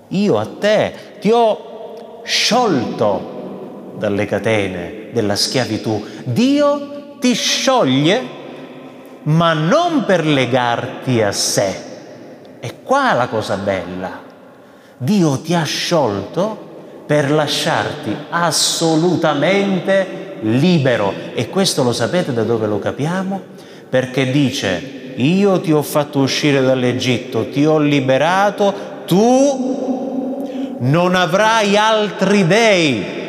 Io 0.07 0.39
a 0.39 0.47
te 0.59 0.93
ti 1.19 1.29
ho 1.29 2.21
sciolto 2.23 3.93
dalle 3.97 4.25
catene 4.25 5.09
della 5.11 5.35
schiavitù. 5.35 6.03
Dio 6.23 7.17
ti 7.19 7.35
scioglie, 7.35 8.43
ma 9.25 9.53
non 9.53 10.05
per 10.05 10.25
legarti 10.25 11.21
a 11.21 11.31
sé. 11.31 11.93
E 12.59 12.81
qua 12.83 13.13
la 13.13 13.27
cosa 13.27 13.57
bella. 13.57 14.23
Dio 14.97 15.39
ti 15.39 15.53
ha 15.53 15.63
sciolto 15.63 17.03
per 17.05 17.31
lasciarti 17.31 18.15
assolutamente 18.29 20.37
libero. 20.41 21.13
E 21.33 21.49
questo 21.49 21.83
lo 21.83 21.93
sapete 21.93 22.33
da 22.33 22.43
dove 22.43 22.67
lo 22.67 22.79
capiamo? 22.79 23.41
Perché 23.89 24.31
dice, 24.31 25.13
io 25.15 25.61
ti 25.61 25.71
ho 25.71 25.81
fatto 25.81 26.19
uscire 26.19 26.61
dall'Egitto, 26.61 27.49
ti 27.49 27.65
ho 27.65 27.77
liberato, 27.77 28.73
tu 29.05 30.75
non 30.79 31.15
avrai 31.15 31.77
altri 31.77 32.47
dei. 32.47 33.23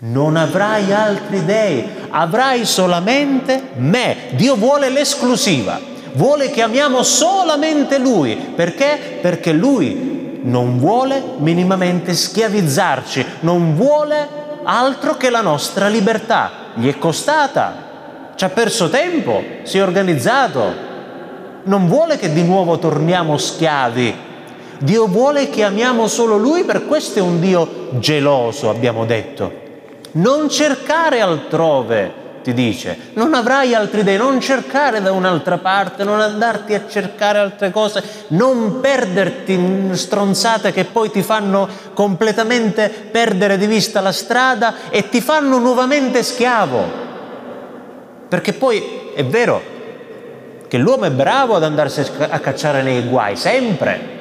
Non 0.00 0.36
avrai 0.36 0.92
altri 0.92 1.44
dei, 1.44 1.84
avrai 2.10 2.64
solamente 2.64 3.70
me. 3.78 4.16
Dio 4.36 4.54
vuole 4.54 4.90
l'esclusiva, 4.90 5.80
vuole 6.12 6.50
che 6.50 6.62
amiamo 6.62 7.02
solamente 7.02 7.98
Lui. 7.98 8.36
Perché? 8.54 9.18
Perché 9.20 9.50
Lui 9.50 10.38
non 10.44 10.78
vuole 10.78 11.20
minimamente 11.38 12.14
schiavizzarci, 12.14 13.26
non 13.40 13.74
vuole 13.74 14.28
altro 14.62 15.16
che 15.16 15.30
la 15.30 15.40
nostra 15.40 15.88
libertà. 15.88 16.50
Gli 16.74 16.88
è 16.88 16.96
costata, 16.96 18.32
ci 18.36 18.44
ha 18.44 18.50
perso 18.50 18.88
tempo, 18.90 19.42
si 19.64 19.78
è 19.78 19.82
organizzato, 19.82 20.74
non 21.64 21.88
vuole 21.88 22.18
che 22.18 22.32
di 22.32 22.44
nuovo 22.44 22.78
torniamo 22.78 23.36
schiavi. 23.36 24.14
Dio 24.78 25.08
vuole 25.08 25.50
che 25.50 25.64
amiamo 25.64 26.06
solo 26.06 26.36
Lui, 26.36 26.62
per 26.62 26.86
questo 26.86 27.18
è 27.18 27.22
un 27.22 27.40
Dio 27.40 27.88
geloso, 27.98 28.70
abbiamo 28.70 29.04
detto. 29.04 29.66
Non 30.12 30.48
cercare 30.48 31.20
altrove, 31.20 32.26
ti 32.42 32.54
dice, 32.54 32.96
non 33.14 33.34
avrai 33.34 33.74
altri 33.74 34.02
dei, 34.02 34.16
non 34.16 34.40
cercare 34.40 35.02
da 35.02 35.12
un'altra 35.12 35.58
parte, 35.58 36.04
non 36.04 36.20
andarti 36.20 36.74
a 36.74 36.86
cercare 36.88 37.38
altre 37.38 37.70
cose, 37.70 38.02
non 38.28 38.80
perderti 38.80 39.52
in 39.52 39.90
stronzate 39.94 40.72
che 40.72 40.84
poi 40.84 41.10
ti 41.10 41.22
fanno 41.22 41.68
completamente 41.92 42.88
perdere 42.88 43.58
di 43.58 43.66
vista 43.66 44.00
la 44.00 44.12
strada 44.12 44.74
e 44.90 45.08
ti 45.08 45.20
fanno 45.20 45.58
nuovamente 45.58 46.22
schiavo. 46.22 47.06
Perché 48.28 48.52
poi 48.52 48.82
è 49.14 49.24
vero 49.24 49.76
che 50.68 50.78
l'uomo 50.78 51.04
è 51.04 51.10
bravo 51.10 51.56
ad 51.56 51.64
andarsi 51.64 52.04
a 52.18 52.38
cacciare 52.38 52.82
nei 52.82 53.02
guai, 53.02 53.36
sempre, 53.36 54.17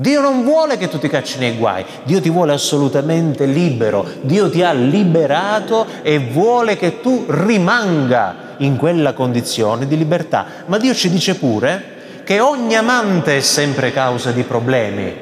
Dio 0.00 0.22
non 0.22 0.44
vuole 0.44 0.78
che 0.78 0.88
tu 0.88 0.98
ti 0.98 1.08
cacci 1.08 1.38
nei 1.38 1.58
guai, 1.58 1.84
Dio 2.04 2.22
ti 2.22 2.30
vuole 2.30 2.54
assolutamente 2.54 3.44
libero, 3.44 4.06
Dio 4.22 4.48
ti 4.48 4.62
ha 4.62 4.72
liberato 4.72 5.84
e 6.00 6.18
vuole 6.18 6.78
che 6.78 7.02
tu 7.02 7.26
rimanga 7.28 8.54
in 8.56 8.78
quella 8.78 9.12
condizione 9.12 9.86
di 9.86 9.98
libertà. 9.98 10.46
Ma 10.64 10.78
Dio 10.78 10.94
ci 10.94 11.10
dice 11.10 11.34
pure 11.34 12.22
che 12.24 12.40
ogni 12.40 12.76
amante 12.76 13.36
è 13.36 13.40
sempre 13.40 13.92
causa 13.92 14.30
di 14.30 14.42
problemi, 14.42 15.14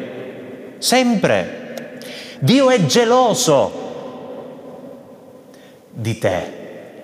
sempre. 0.78 1.96
Dio 2.38 2.70
è 2.70 2.86
geloso 2.86 3.72
di 5.90 6.18
te, 6.18 6.52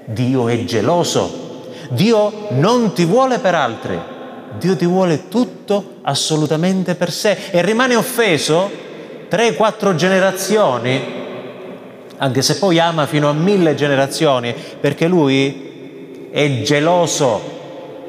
Dio 0.04 0.46
è 0.46 0.62
geloso, 0.62 1.72
Dio 1.88 2.46
non 2.50 2.92
ti 2.92 3.04
vuole 3.04 3.40
per 3.40 3.56
altri. 3.56 4.13
Dio 4.58 4.76
ti 4.76 4.86
vuole 4.86 5.28
tutto 5.28 5.96
assolutamente 6.02 6.94
per 6.94 7.10
sé 7.10 7.36
e 7.50 7.62
rimane 7.62 7.96
offeso 7.96 8.70
tre, 9.28 9.54
quattro 9.54 9.94
generazioni, 9.94 11.22
anche 12.16 12.42
se 12.42 12.56
poi 12.58 12.78
ama 12.78 13.06
fino 13.06 13.28
a 13.28 13.32
mille 13.32 13.74
generazioni, 13.74 14.54
perché 14.80 15.06
lui 15.06 16.28
è 16.30 16.62
geloso 16.62 17.52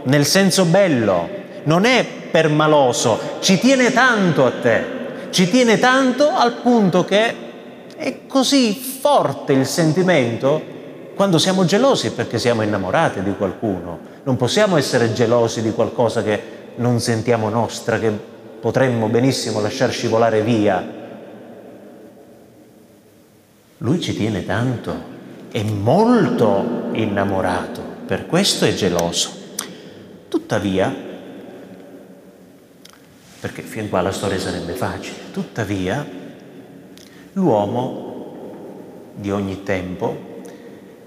nel 0.03 0.25
senso 0.25 0.65
bello, 0.65 1.27
non 1.63 1.85
è 1.85 2.05
permaloso, 2.31 3.19
ci 3.39 3.59
tiene 3.59 3.91
tanto 3.91 4.45
a 4.45 4.51
te, 4.51 4.85
ci 5.31 5.49
tiene 5.49 5.79
tanto 5.79 6.29
al 6.29 6.53
punto 6.61 7.03
che 7.05 7.33
è 7.95 8.17
così 8.27 8.73
forte 8.73 9.53
il 9.53 9.65
sentimento 9.65 10.61
quando 11.15 11.37
siamo 11.37 11.65
gelosi 11.65 12.11
perché 12.11 12.37
siamo 12.37 12.61
innamorati 12.61 13.23
di 13.23 13.33
qualcuno. 13.35 14.13
Non 14.25 14.38
possiamo 14.38 14.75
essere 14.77 15.13
gelosi 15.13 15.62
di 15.62 15.72
qualcosa 15.72 16.24
che 16.24 16.41
non 16.77 17.00
sentiamo 17.00 17.48
nostra, 17.48 18.00
che 18.00 18.12
potremmo 18.60 19.08
benissimo 19.08 19.62
lasciar 19.62 19.91
scivolare 19.91 20.41
via. 20.41 20.84
Lui 23.77 24.01
ci 24.01 24.15
tiene 24.15 24.44
tanto, 24.44 25.13
è 25.51 25.62
molto 25.62 26.89
innamorato, 26.94 27.84
per 28.08 28.25
questo 28.25 28.65
è 28.65 28.74
geloso. 28.74 29.29
Tuttavia, 30.27 30.91
perché 33.39 33.62
fin 33.62 33.89
qua 33.89 34.01
la 34.01 34.12
storia 34.12 34.39
sarebbe 34.39 34.74
facile, 34.74 35.17
tuttavia 35.34 36.03
l'uomo 37.34 39.13
di 39.13 39.29
ogni 39.29 39.62
tempo 39.62 40.41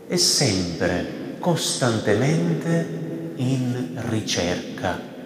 è 0.06 0.16
sempre, 0.16 1.36
costantemente 1.40 2.97
in 3.38 4.00
ricerca. 4.08 5.16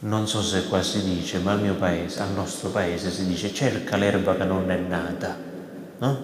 Non 0.00 0.26
so 0.26 0.42
se 0.42 0.66
qua 0.66 0.82
si 0.82 1.02
dice, 1.02 1.38
ma 1.38 1.52
al 1.52 1.60
mio 1.60 1.74
paese, 1.74 2.22
al 2.22 2.32
nostro 2.32 2.70
paese 2.70 3.10
si 3.10 3.26
dice 3.26 3.52
cerca 3.52 3.96
l'erba 3.96 4.34
che 4.34 4.44
non 4.44 4.70
è 4.70 4.76
nata, 4.76 5.36
no? 5.98 6.18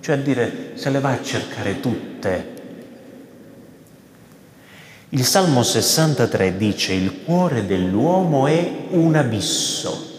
Cioè 0.00 0.14
a 0.14 0.18
dire 0.18 0.72
se 0.74 0.90
le 0.90 1.00
va 1.00 1.10
a 1.10 1.22
cercare 1.22 1.80
tutte. 1.80 2.54
Il 5.08 5.24
Salmo 5.24 5.62
63 5.62 6.56
dice 6.56 6.92
il 6.92 7.24
cuore 7.24 7.66
dell'uomo 7.66 8.46
è 8.46 8.86
un 8.90 9.16
abisso 9.16 10.14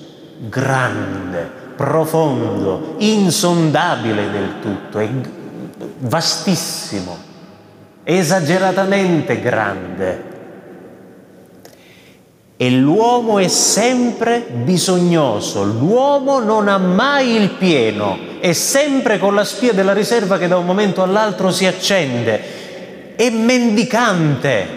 grande, 0.50 1.50
profondo, 1.75 2.96
insondabile 2.98 4.29
del 4.31 4.60
tutto, 4.62 5.00
è 5.00 5.10
vastissimo, 6.00 7.17
esageratamente 8.10 9.42
grande. 9.42 10.36
E 12.56 12.72
l'uomo 12.72 13.38
è 13.38 13.50
sempre 13.50 14.48
bisognoso, 14.50 15.64
l'uomo 15.64 16.40
non 16.40 16.70
ha 16.70 16.78
mai 16.78 17.36
il 17.36 17.50
pieno, 17.50 18.18
è 18.40 18.54
sempre 18.54 19.20
con 19.20 19.36
la 19.36 19.44
spia 19.44 19.74
della 19.74 19.92
riserva 19.92 20.38
che 20.38 20.48
da 20.48 20.58
un 20.58 20.66
momento 20.66 21.04
all'altro 21.04 21.52
si 21.52 21.66
accende, 21.66 23.16
è 23.16 23.30
mendicante, 23.30 24.68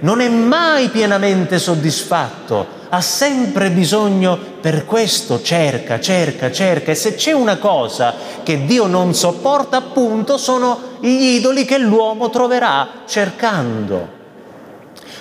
non 0.00 0.20
è 0.20 0.28
mai 0.28 0.88
pienamente 0.88 1.60
soddisfatto, 1.60 2.66
ha 2.94 3.00
sempre 3.00 3.70
bisogno, 3.70 4.38
per 4.60 4.84
questo 4.84 5.42
cerca, 5.42 5.98
cerca, 5.98 6.52
cerca. 6.52 6.92
E 6.92 6.94
se 6.94 7.16
c'è 7.16 7.32
una 7.32 7.56
cosa 7.56 8.14
che 8.42 8.64
Dio 8.64 8.86
non 8.86 9.14
sopporta, 9.14 9.78
appunto, 9.78 10.38
sono 10.38 10.98
gli 11.00 11.36
idoli 11.36 11.64
che 11.64 11.78
l'uomo 11.78 12.30
troverà 12.30 13.02
cercando. 13.06 14.22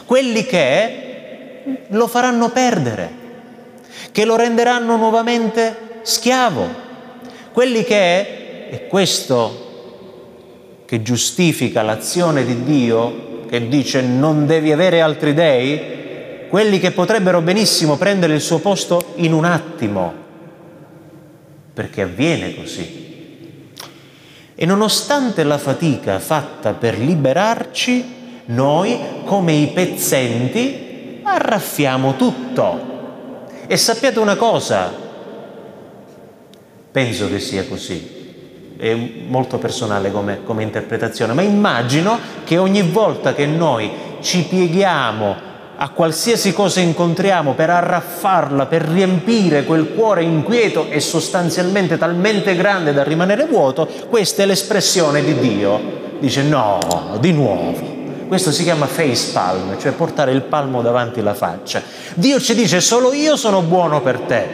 Quelli 0.05 0.45
che 0.45 1.83
lo 1.87 2.07
faranno 2.07 2.49
perdere, 2.49 3.11
che 4.11 4.23
lo 4.23 4.35
renderanno 4.35 4.95
nuovamente 4.95 5.99
schiavo. 6.03 6.81
Quelli 7.51 7.83
che, 7.83 8.67
e 8.69 8.87
questo 8.87 9.61
che 10.85 11.01
giustifica 11.01 11.81
l'azione 11.81 12.45
di 12.45 12.63
Dio, 12.63 13.45
che 13.49 13.67
dice 13.67 14.01
non 14.01 14.45
devi 14.45 14.71
avere 14.71 15.01
altri 15.01 15.33
dei, 15.33 16.01
quelli 16.53 16.77
che 16.77 16.91
potrebbero 16.91 17.41
benissimo 17.41 17.97
prendere 17.97 18.35
il 18.35 18.39
suo 18.39 18.59
posto 18.59 19.13
in 19.15 19.33
un 19.33 19.43
attimo, 19.43 20.13
perché 21.73 22.03
avviene 22.03 22.53
così. 22.53 23.71
E 24.53 24.63
nonostante 24.67 25.43
la 25.45 25.57
fatica 25.57 26.19
fatta 26.19 26.73
per 26.73 26.99
liberarci, 26.99 28.05
noi, 28.45 28.99
come 29.25 29.53
i 29.53 29.65
pezzenti, 29.69 31.21
arraffiamo 31.23 32.15
tutto. 32.17 33.47
E 33.65 33.75
sappiate 33.75 34.19
una 34.19 34.35
cosa, 34.35 34.93
penso 36.91 37.29
che 37.29 37.39
sia 37.39 37.65
così, 37.65 38.75
è 38.77 38.93
molto 39.25 39.57
personale 39.57 40.11
come, 40.11 40.43
come 40.43 40.61
interpretazione, 40.61 41.33
ma 41.33 41.41
immagino 41.41 42.19
che 42.43 42.59
ogni 42.59 42.83
volta 42.83 43.33
che 43.33 43.47
noi 43.47 43.89
ci 44.21 44.43
pieghiamo 44.43 45.52
a 45.75 45.89
qualsiasi 45.89 46.53
cosa 46.53 46.79
incontriamo 46.79 47.53
per 47.53 47.69
arraffarla, 47.69 48.67
per 48.67 48.83
riempire 48.83 49.63
quel 49.63 49.93
cuore 49.93 50.23
inquieto 50.23 50.87
e 50.89 50.99
sostanzialmente 50.99 51.97
talmente 51.97 52.55
grande 52.55 52.93
da 52.93 53.03
rimanere 53.03 53.45
vuoto, 53.45 53.87
questa 54.09 54.43
è 54.43 54.45
l'espressione 54.45 55.23
di 55.23 55.37
Dio. 55.39 56.01
Dice 56.19 56.43
no, 56.43 57.17
di 57.19 57.33
nuovo. 57.33 58.01
Questo 58.27 58.51
si 58.51 58.63
chiama 58.63 58.85
face 58.85 59.31
palm, 59.31 59.77
cioè 59.77 59.91
portare 59.91 60.31
il 60.31 60.43
palmo 60.43 60.81
davanti 60.81 61.19
alla 61.19 61.33
faccia. 61.33 61.81
Dio 62.13 62.39
ci 62.39 62.55
dice 62.55 62.79
solo 62.79 63.13
io 63.13 63.35
sono 63.35 63.61
buono 63.61 64.01
per 64.01 64.19
te. 64.19 64.47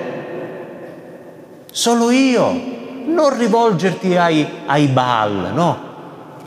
Solo 1.72 2.12
io. 2.12 2.78
Non 3.06 3.38
rivolgerti 3.38 4.16
ai, 4.16 4.48
ai 4.66 4.88
Baal, 4.88 5.52
no? 5.54 5.88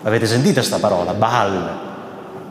Avete 0.03 0.27
sentito 0.27 0.55
questa 0.55 0.79
parola? 0.79 1.13
Baal. 1.13 1.79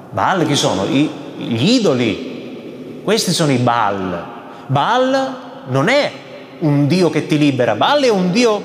Baal 0.10 0.46
chi 0.46 0.56
sono? 0.56 0.86
I, 0.86 1.10
gli 1.42 1.74
idoli. 1.74 3.02
Questi 3.04 3.32
sono 3.32 3.52
i 3.52 3.58
Baal. 3.58 4.26
Baal 4.68 5.36
non 5.68 5.88
è 5.88 6.12
un 6.60 6.88
Dio 6.88 7.10
che 7.10 7.28
ti 7.28 7.38
libera, 7.38 7.76
Baal 7.76 8.04
è 8.04 8.10
un 8.10 8.32
Dio 8.32 8.64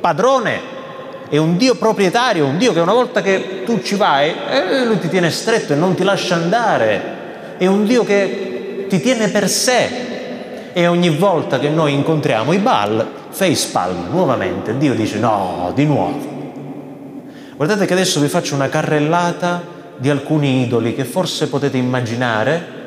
padrone, 0.00 0.60
è 1.28 1.36
un 1.36 1.56
Dio 1.56 1.74
proprietario, 1.74 2.46
un 2.46 2.58
Dio 2.58 2.72
che 2.72 2.80
una 2.80 2.92
volta 2.92 3.22
che 3.22 3.62
tu 3.64 3.80
ci 3.82 3.96
vai, 3.96 4.34
eh, 4.50 4.84
lui 4.84 4.98
ti 4.98 5.08
tiene 5.08 5.30
stretto 5.30 5.72
e 5.72 5.76
non 5.76 5.94
ti 5.94 6.02
lascia 6.02 6.34
andare, 6.34 7.56
è 7.58 7.66
un 7.66 7.84
Dio 7.84 8.04
che 8.04 8.86
ti 8.88 9.00
tiene 9.00 9.28
per 9.28 9.48
sé. 9.48 10.12
E 10.76 10.88
ogni 10.88 11.10
volta 11.10 11.60
che 11.60 11.68
noi 11.68 11.92
incontriamo 11.92 12.52
i 12.52 12.58
Baal, 12.58 13.06
face 13.28 13.68
palm 13.70 14.08
nuovamente, 14.10 14.76
Dio 14.76 14.94
dice 14.94 15.18
no, 15.18 15.70
di 15.74 15.84
nuovo. 15.84 16.32
Guardate 17.56 17.86
che 17.86 17.92
adesso 17.92 18.18
vi 18.18 18.26
faccio 18.26 18.56
una 18.56 18.68
carrellata 18.68 19.73
di 19.96 20.10
alcuni 20.10 20.62
idoli 20.62 20.94
che 20.94 21.04
forse 21.04 21.48
potete 21.48 21.76
immaginare, 21.76 22.82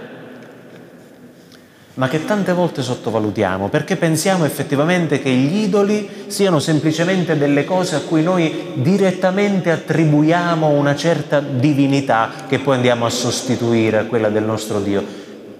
ma 1.97 2.07
che 2.07 2.25
tante 2.25 2.53
volte 2.53 2.83
sottovalutiamo, 2.83 3.69
perché 3.69 3.95
pensiamo 3.95 4.45
effettivamente 4.45 5.19
che 5.19 5.31
gli 5.31 5.63
idoli 5.63 6.07
siano 6.27 6.59
semplicemente 6.59 7.37
delle 7.37 7.65
cose 7.65 7.95
a 7.95 8.01
cui 8.01 8.21
noi 8.21 8.73
direttamente 8.75 9.71
attribuiamo 9.71 10.67
una 10.67 10.95
certa 10.95 11.39
divinità 11.39 12.45
che 12.47 12.59
poi 12.59 12.75
andiamo 12.75 13.05
a 13.05 13.09
sostituire 13.09 13.97
a 13.97 14.05
quella 14.05 14.29
del 14.29 14.43
nostro 14.43 14.79
Dio. 14.79 15.03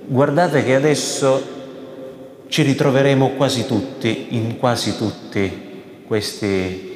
Guardate 0.06 0.64
che 0.64 0.76
adesso 0.76 1.56
ci 2.50 2.62
ritroveremo 2.62 3.30
quasi 3.30 3.66
tutti, 3.66 4.28
in 4.30 4.58
quasi 4.58 4.96
tutti 4.96 5.66
questi 6.06 6.88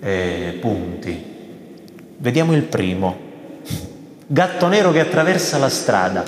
eh, 0.00 0.58
punti. 0.60 1.22
Vediamo 2.18 2.54
il 2.54 2.62
primo. 2.62 3.25
Gatto 4.28 4.66
nero 4.66 4.90
che 4.90 5.00
attraversa 5.00 5.56
la 5.58 5.68
strada. 5.68 6.24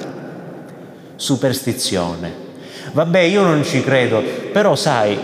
Superstizione. 1.17 2.47
Vabbè, 2.93 3.19
io 3.21 3.43
non 3.43 3.65
ci 3.65 3.83
credo, 3.83 4.23
però 4.53 4.77
sai, 4.77 5.19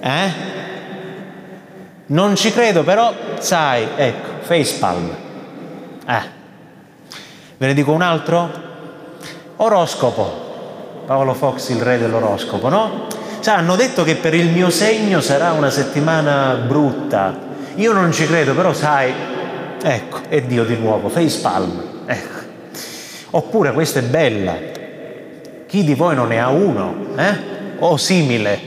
eh? 0.00 0.32
Non 2.06 2.34
ci 2.34 2.52
credo, 2.52 2.82
però 2.82 3.14
sai, 3.38 3.86
ecco, 3.96 4.28
facepalm. 4.40 5.16
Eh. 6.06 6.22
Ve 7.56 7.66
ne 7.66 7.74
dico 7.74 7.92
un 7.92 8.02
altro? 8.02 8.50
Oroscopo. 9.56 10.42
Paolo 11.06 11.32
Fox, 11.34 11.68
il 11.68 11.80
re 11.80 11.98
dell'oroscopo, 11.98 12.68
no? 12.68 13.06
Cioè, 13.40 13.54
hanno 13.54 13.76
detto 13.76 14.04
che 14.04 14.16
per 14.16 14.34
il 14.34 14.48
mio 14.48 14.68
segno 14.68 15.20
sarà 15.20 15.52
una 15.52 15.70
settimana 15.70 16.54
brutta. 16.54 17.38
Io 17.76 17.92
non 17.92 18.12
ci 18.12 18.26
credo, 18.26 18.54
però 18.54 18.72
sai, 18.72 19.12
Ecco, 19.86 20.20
e 20.30 20.46
Dio 20.46 20.64
di 20.64 20.78
nuovo, 20.78 21.10
face 21.10 21.40
palm. 21.40 21.82
Ecco. 22.06 22.38
Oppure 23.32 23.70
questa 23.72 23.98
è 23.98 24.02
bella. 24.02 24.56
Chi 25.66 25.84
di 25.84 25.94
voi 25.94 26.14
non 26.14 26.28
ne 26.28 26.40
ha 26.40 26.48
uno? 26.48 27.08
Eh? 27.14 27.38
O 27.80 27.98
simile. 27.98 28.58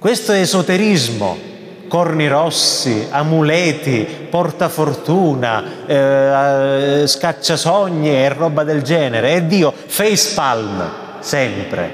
Questo 0.00 0.32
è 0.32 0.40
esoterismo. 0.40 1.38
Corni 1.86 2.26
rossi, 2.26 3.06
amuleti, 3.08 4.04
portafortuna, 4.28 5.86
eh, 5.86 7.04
scacciasogni 7.06 8.10
e 8.10 8.28
roba 8.30 8.64
del 8.64 8.82
genere. 8.82 9.34
E 9.34 9.46
Dio, 9.46 9.72
face 9.72 10.34
palm, 10.34 10.90
sempre. 11.20 11.88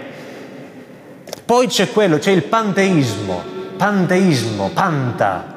Poi 1.44 1.66
c'è 1.66 1.90
quello, 1.90 2.16
c'è 2.16 2.30
il 2.30 2.44
panteismo, 2.44 3.42
panteismo, 3.76 4.70
panta, 4.72 5.51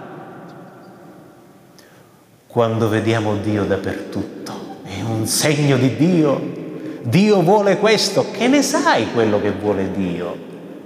quando 2.56 2.88
vediamo 2.88 3.36
Dio 3.36 3.66
dappertutto. 3.66 4.78
È 4.86 5.02
un 5.02 5.28
segno 5.28 5.76
di 5.76 5.98
Dio. 5.98 6.54
Dio 7.02 7.42
vuole 7.42 7.78
questo. 7.78 8.32
Che 8.32 8.48
ne 8.48 8.62
sai 8.62 9.12
quello 9.12 9.42
che 9.42 9.52
vuole 9.52 9.92
Dio? 9.92 10.38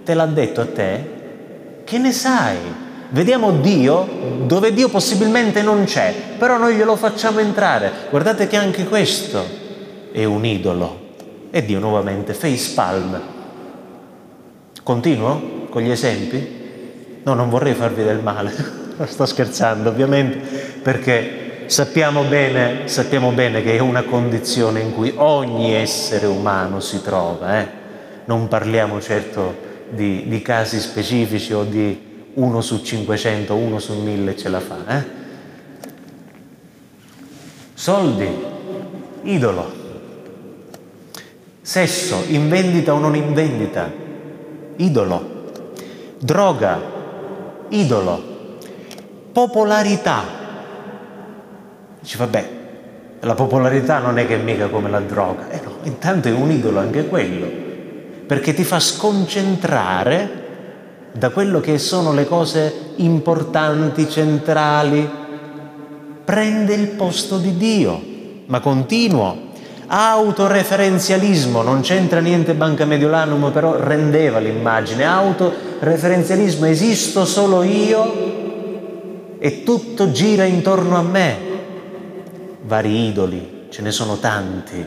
Te 0.04 0.16
l'ha 0.16 0.26
detto 0.26 0.62
a 0.62 0.66
te? 0.66 1.10
Che 1.84 1.98
ne 2.00 2.12
sai? 2.12 2.58
Vediamo 3.10 3.52
Dio 3.52 4.08
dove 4.48 4.74
Dio 4.74 4.90
possibilmente 4.90 5.62
non 5.62 5.84
c'è, 5.84 6.12
però 6.40 6.58
noi 6.58 6.74
glielo 6.74 6.96
facciamo 6.96 7.38
entrare. 7.38 7.92
Guardate 8.10 8.48
che 8.48 8.56
anche 8.56 8.86
questo 8.86 9.46
è 10.12 10.24
un 10.24 10.44
idolo. 10.44 11.00
E 11.52 11.64
Dio 11.64 11.78
nuovamente, 11.78 12.34
face 12.34 12.74
palm. 12.74 13.22
Continuo 14.82 15.68
con 15.70 15.84
gli 15.84 15.92
esempi? 15.92 17.22
No, 17.22 17.36
non 17.36 17.48
vorrei 17.48 17.76
farvi 17.76 18.04
del 18.04 18.24
male, 18.24 18.52
sto 19.06 19.28
scherzando 19.28 19.90
ovviamente, 19.90 20.40
perché 20.82 21.46
Sappiamo 21.70 22.24
bene, 22.24 22.88
sappiamo 22.88 23.30
bene, 23.30 23.62
che 23.62 23.76
è 23.76 23.80
una 23.80 24.02
condizione 24.02 24.80
in 24.80 24.92
cui 24.92 25.14
ogni 25.16 25.76
essere 25.76 26.26
umano 26.26 26.80
si 26.80 27.00
trova. 27.04 27.60
Eh? 27.60 27.68
Non 28.26 28.48
parliamo 28.48 29.00
certo 29.00 29.56
di, 29.92 30.24
di, 30.26 30.42
casi 30.42 30.80
specifici 30.80 31.54
o 31.54 31.64
di 31.64 32.28
uno 32.34 32.62
su 32.62 32.82
500, 32.82 33.54
uno 33.56 33.78
su 33.78 33.94
1000 33.94 34.36
ce 34.36 34.50
la 34.50 34.60
fa. 34.60 34.78
Eh? 34.88 35.04
Soldi, 37.76 38.28
idolo. 39.22 39.72
Sesso, 41.62 42.24
in 42.30 42.50
vendita 42.50 42.96
o 42.96 42.98
non 42.98 43.16
in 43.16 43.32
vendita, 43.36 43.92
idolo. 44.78 45.52
Droga, 46.18 46.82
idolo. 47.70 48.58
Popolarità. 49.32 50.39
Dici, 52.00 52.18
vabbè, 52.18 52.50
la 53.22 53.36
popolarità 53.36 54.00
non 54.00 54.18
è 54.18 54.26
che 54.26 54.36
è 54.36 54.38
mica 54.42 54.68
come 54.68 54.90
la 54.90 55.02
droga. 55.02 55.50
Eh 55.50 55.60
no, 55.64 55.78
intanto 55.84 56.30
è 56.30 56.32
un 56.32 56.50
idolo 56.52 56.80
anche 56.80 57.08
quello, 57.08 57.48
perché 58.26 58.54
ti 58.54 58.64
fa 58.64 58.80
sconcentrare 58.80 60.48
da 61.12 61.30
quello 61.30 61.60
che 61.60 61.78
sono 61.78 62.14
le 62.14 62.26
cose 62.26 62.94
importanti, 62.98 64.10
centrali. 64.10 65.10
Prende 66.24 66.74
il 66.76 66.88
posto 66.90 67.38
di 67.38 67.58
Dio, 67.58 68.02
ma 68.46 68.60
continuo. 68.60 69.48
Autoreferenzialismo, 69.88 71.64
non 71.64 71.82
c'entra 71.82 72.20
niente 72.20 72.54
Banca 72.54 72.86
Mediolanum, 72.86 73.52
però 73.52 73.76
rendeva 73.76 74.38
l'immagine. 74.38 75.04
Autoreferenzialismo, 75.04 76.68
esisto 76.68 77.26
solo 77.26 77.64
io 77.64 78.28
e 79.40 79.64
tutto 79.64 80.12
gira 80.12 80.44
intorno 80.44 80.96
a 80.96 81.02
me. 81.02 81.49
Vari 82.70 83.08
idoli, 83.08 83.66
ce 83.70 83.82
ne 83.82 83.90
sono 83.90 84.18
tanti. 84.18 84.86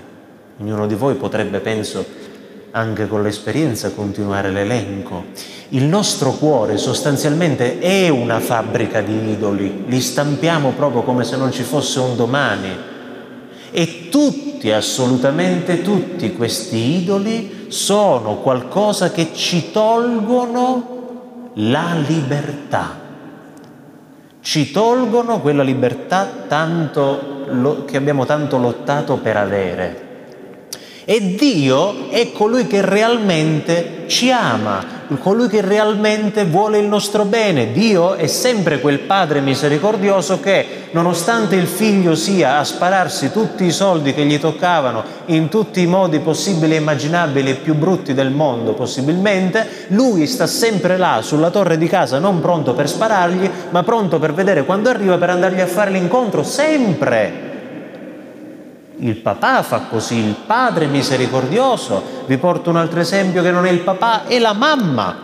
Ognuno 0.61 0.87
di 0.87 0.95
voi 0.95 1.17
potrebbe, 1.17 1.59
penso, 1.59 2.07
anche 2.71 3.09
con 3.09 3.25
l'esperienza 3.25 3.91
continuare 3.91 4.53
l'elenco. 4.53 5.25
Il 5.71 5.83
nostro 5.83 6.31
cuore 6.31 6.79
sostanzialmente 6.79 7.81
è 7.81 8.09
una 8.09 8.39
fabbrica 8.39 9.01
di 9.01 9.33
idoli, 9.33 9.83
li 9.89 10.01
stampiamo 10.01 10.71
proprio 10.77 11.03
come 11.03 11.25
se 11.25 11.37
non 11.37 11.51
ci 11.51 11.65
fosse 11.65 11.99
un 11.99 12.15
domani. 12.15 12.69
E 13.73 14.09
tutti, 14.09 14.71
assolutamente 14.71 15.83
tutti 15.83 16.35
questi 16.35 17.03
idoli 17.03 17.67
sono 17.67 18.37
qualcosa 18.37 19.11
che 19.11 19.31
ci 19.35 19.73
tolgono 19.73 21.51
la 21.55 21.97
libertà. 22.07 23.02
Ci 24.43 24.73
tolgono 24.73 25.41
quella 25.41 25.63
libertà 25.63 26.47
tanto, 26.49 27.85
che 27.87 27.97
abbiamo 27.97 28.27
tanto 28.27 28.59
lottato 28.59 29.19
per 29.19 29.37
avere. 29.37 30.11
E 31.05 31.37
Dio 31.37 32.11
è 32.11 32.33
colui 32.33 32.67
che 32.67 32.85
realmente 32.85 34.05
ci 34.09 34.33
ama, 34.33 35.02
colui 35.19 35.49
che 35.49 35.61
realmente 35.61 36.45
vuole 36.45 36.79
il 36.79 36.87
nostro 36.87 37.25
bene. 37.25 37.73
Dio 37.73 38.15
è 38.15 38.27
sempre 38.27 38.81
quel 38.81 39.01
Padre 39.01 39.41
misericordioso 39.41 40.41
che, 40.41 40.89
nonostante 40.93 41.57
il 41.57 41.67
figlio 41.67 42.15
sia 42.15 42.59
a 42.59 42.65
spararsi 42.65 43.31
tutti 43.33 43.65
i 43.65 43.71
soldi 43.71 44.15
che 44.15 44.25
gli 44.25 44.39
toccavano 44.39 45.05
in 45.27 45.49
tutti 45.49 45.81
i 45.81 45.87
modi 45.87 46.21
possibili 46.21 46.75
e 46.75 46.79
immaginabili 46.79 47.51
e 47.51 47.55
più 47.55 47.75
brutti 47.75 48.15
del 48.15 48.31
mondo 48.31 48.73
possibilmente, 48.73 49.87
lui 49.89 50.27
sta 50.27 50.47
sempre 50.47 50.97
là 50.97 51.21
sulla 51.23 51.51
torre 51.51 51.79
di 51.79 51.87
casa, 51.87 52.19
non 52.19 52.41
pronto 52.41 52.75
per 52.75 52.89
sparargli, 52.89 53.51
ma 53.71 53.83
pronto 53.83 54.19
per 54.19 54.33
vedere 54.35 54.65
quando 54.65 54.89
arriva 54.89 55.19
per 55.19 55.31
andargli 55.31 55.61
a 55.61 55.67
fare 55.67 55.91
l'incontro, 55.91 56.43
sempre. 56.43 57.52
Il 59.03 59.17
papà 59.17 59.63
fa 59.63 59.81
così, 59.91 60.15
il 60.15 60.37
padre 60.47 60.87
misericordioso. 60.87 62.23
Vi 62.27 62.37
porto 62.39 62.71
un 62.71 62.77
altro 62.77 63.01
esempio 63.01 63.43
che 63.43 63.51
non 63.51 63.67
è 63.67 63.71
il 63.71 63.81
papà, 63.81 64.29
è 64.29 64.39
la 64.39 64.53
mamma. 64.53 65.17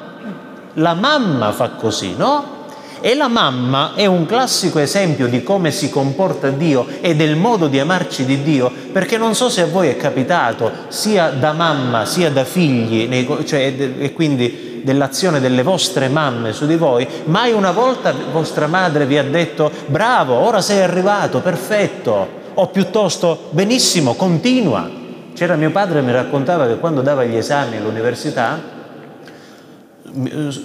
La 0.75 0.95
mamma 0.95 1.53
fa 1.53 1.71
così, 1.71 2.17
no? 2.17 2.57
E 3.01 3.15
la 3.15 3.29
mamma 3.29 3.93
è 3.95 4.05
un 4.07 4.27
classico 4.27 4.81
esempio 4.81 5.29
di 5.29 5.45
come 5.45 5.71
si 5.71 5.91
comporta 5.91 6.49
Dio 6.49 6.89
e 7.01 7.15
del 7.15 7.37
modo 7.37 7.69
di 7.69 7.79
amarci 7.79 8.25
di 8.25 8.43
Dio, 8.43 8.69
perché 8.93 9.17
non 9.17 9.37
so 9.37 9.49
se 9.49 9.63
a 9.63 9.67
voi 9.67 9.87
è 9.87 9.97
capitato, 9.97 10.73
sia 10.89 11.31
da 11.31 11.53
mamma 11.53 12.05
sia 12.05 12.33
da 12.33 12.43
figli, 12.43 13.09
cioè, 13.45 13.73
e 13.97 14.13
quindi 14.13 14.81
dell'azione 14.83 15.39
delle 15.39 15.63
vostre 15.63 16.09
mamme 16.09 16.53
su 16.53 16.67
di 16.67 16.77
voi, 16.77 17.07
mai 17.27 17.53
una 17.53 17.71
volta 17.71 18.13
vostra 18.33 18.67
madre 18.67 19.07
vi 19.07 19.19
ha 19.19 19.25
detto 19.25 19.71
bravo, 19.87 20.35
ora 20.35 20.61
sei 20.61 20.81
arrivato, 20.81 21.41
perfetto, 21.41 22.38
o 22.61 22.67
piuttosto 22.69 23.49
benissimo, 23.51 24.15
continua. 24.15 24.91
C'era 25.33 25.55
mio 25.55 25.71
padre 25.71 26.03
mi 26.03 26.11
raccontava 26.11 26.67
che 26.67 26.79
quando 26.79 27.03
dava 27.03 27.25
gli 27.25 27.37
esami 27.37 27.77
all'università, 27.77 28.77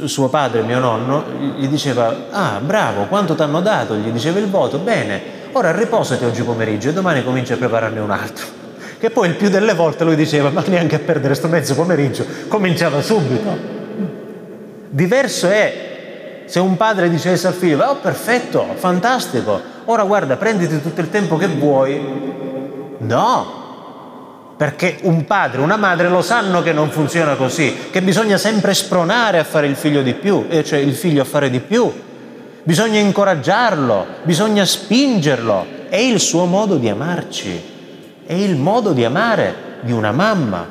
suo 0.06 0.28
padre, 0.30 0.64
mio 0.64 0.80
nonno, 0.80 1.24
gli 1.58 1.68
diceva, 1.68 2.16
ah 2.32 2.60
bravo, 2.60 3.06
quanto 3.06 3.36
ti 3.36 3.44
hanno 3.44 3.62
dato? 3.62 3.96
Gli 3.96 4.10
diceva 4.10 4.40
il 4.40 4.50
voto, 4.50 4.80
bene, 4.80 5.22
ora 5.52 5.72
riposati 5.72 6.26
oggi 6.26 6.42
pomeriggio 6.42 6.90
e 6.90 6.94
domani 6.94 7.24
comincia 7.24 7.54
a 7.54 7.58
prepararne 7.58 8.00
un 8.00 8.12
altro. 8.12 8.62
Che 9.04 9.10
poi 9.10 9.28
il 9.28 9.36
più 9.36 9.50
delle 9.50 9.74
volte 9.74 10.06
lui 10.06 10.16
diceva, 10.16 10.50
ma 10.50 10.64
neanche 10.66 10.96
a 10.96 11.00
perdere 11.00 11.36
sto 11.36 11.50
mezzo 11.50 11.76
pomeriggio, 11.76 12.26
cominciava 12.48 13.02
subito. 13.02 13.58
Diverso 14.90 15.50
è 15.50 16.44
se 16.46 16.60
un 16.60 16.78
padre 16.78 17.10
dicesse 17.10 17.48
al 17.48 17.54
figlio, 17.54 17.84
oh 17.84 17.98
perfetto, 17.98 18.66
fantastico, 18.76 19.73
ora 19.86 20.04
guarda, 20.04 20.38
prenditi 20.38 20.82
tutto 20.82 21.02
il 21.02 21.10
tempo 21.10 21.38
che 21.38 21.48
vuoi. 21.48 22.02
No, 23.00 23.62
perché 24.56 25.00
un 25.02 25.26
padre, 25.26 25.62
una 25.62 25.78
madre 25.78 26.10
lo 26.10 26.22
sanno 26.22 26.62
che 26.62 26.72
non 26.72 26.90
funziona 26.90 27.36
così, 27.36 27.76
che 27.92 28.02
bisogna 28.02 28.38
sempre 28.38 28.74
spronare 28.74 29.40
a 29.40 29.44
fare 29.44 29.68
il 29.68 29.76
figlio 29.76 30.02
di 30.02 30.14
più, 30.14 30.48
cioè 30.64 30.80
il 30.80 30.94
figlio 30.94 31.22
a 31.24 31.26
fare 31.26 31.50
di 31.50 31.60
più. 31.60 31.92
Bisogna 32.64 33.00
incoraggiarlo, 33.00 34.06
bisogna 34.24 34.64
spingerlo. 34.64 35.66
È 35.90 35.98
il 35.98 36.20
suo 36.20 36.46
modo 36.46 36.78
di 36.78 36.88
amarci, 36.88 37.62
è 38.26 38.34
il 38.34 38.56
modo 38.56 38.94
di 38.94 39.04
amare 39.04 39.56
di 39.82 39.92
una 39.92 40.12
mamma. 40.12 40.66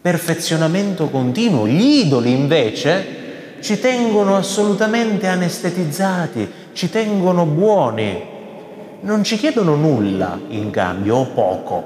Perfezionamento 0.00 1.10
continuo. 1.10 1.66
Gli 1.66 2.04
idoli 2.04 2.30
invece 2.30 3.58
ci 3.60 3.78
tengono 3.78 4.36
assolutamente 4.36 5.26
anestetizzati, 5.26 6.50
ci 6.76 6.90
tengono 6.90 7.46
buoni, 7.46 8.22
non 9.00 9.24
ci 9.24 9.38
chiedono 9.38 9.76
nulla 9.76 10.38
in 10.48 10.70
cambio 10.70 11.16
o 11.16 11.24
poco, 11.24 11.82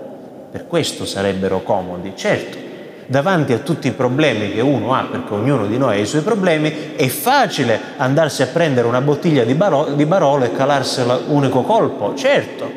per 0.51 0.67
questo 0.67 1.07
sarebbero 1.07 1.63
comodi. 1.63 2.13
Certo, 2.17 2.59
davanti 3.07 3.53
a 3.53 3.59
tutti 3.59 3.87
i 3.87 3.93
problemi 3.93 4.53
che 4.53 4.61
uno 4.61 4.93
ha, 4.93 5.07
perché 5.09 5.33
ognuno 5.33 5.67
di 5.67 5.79
noi 5.79 5.99
ha 5.99 6.01
i 6.01 6.07
suoi 6.07 6.23
problemi, 6.23 6.97
è 6.97 7.07
facile 7.07 7.81
andarsi 7.99 8.43
a 8.43 8.49
prendere 8.49 8.89
una 8.89 9.01
bottiglia 9.01 9.45
di, 9.45 9.55
baro- 9.55 9.95
di 9.95 10.05
Barolo 10.07 10.45
e 10.45 10.53
calarsela 10.53 11.21
unico 11.29 11.63
colpo, 11.63 12.15
certo, 12.17 12.69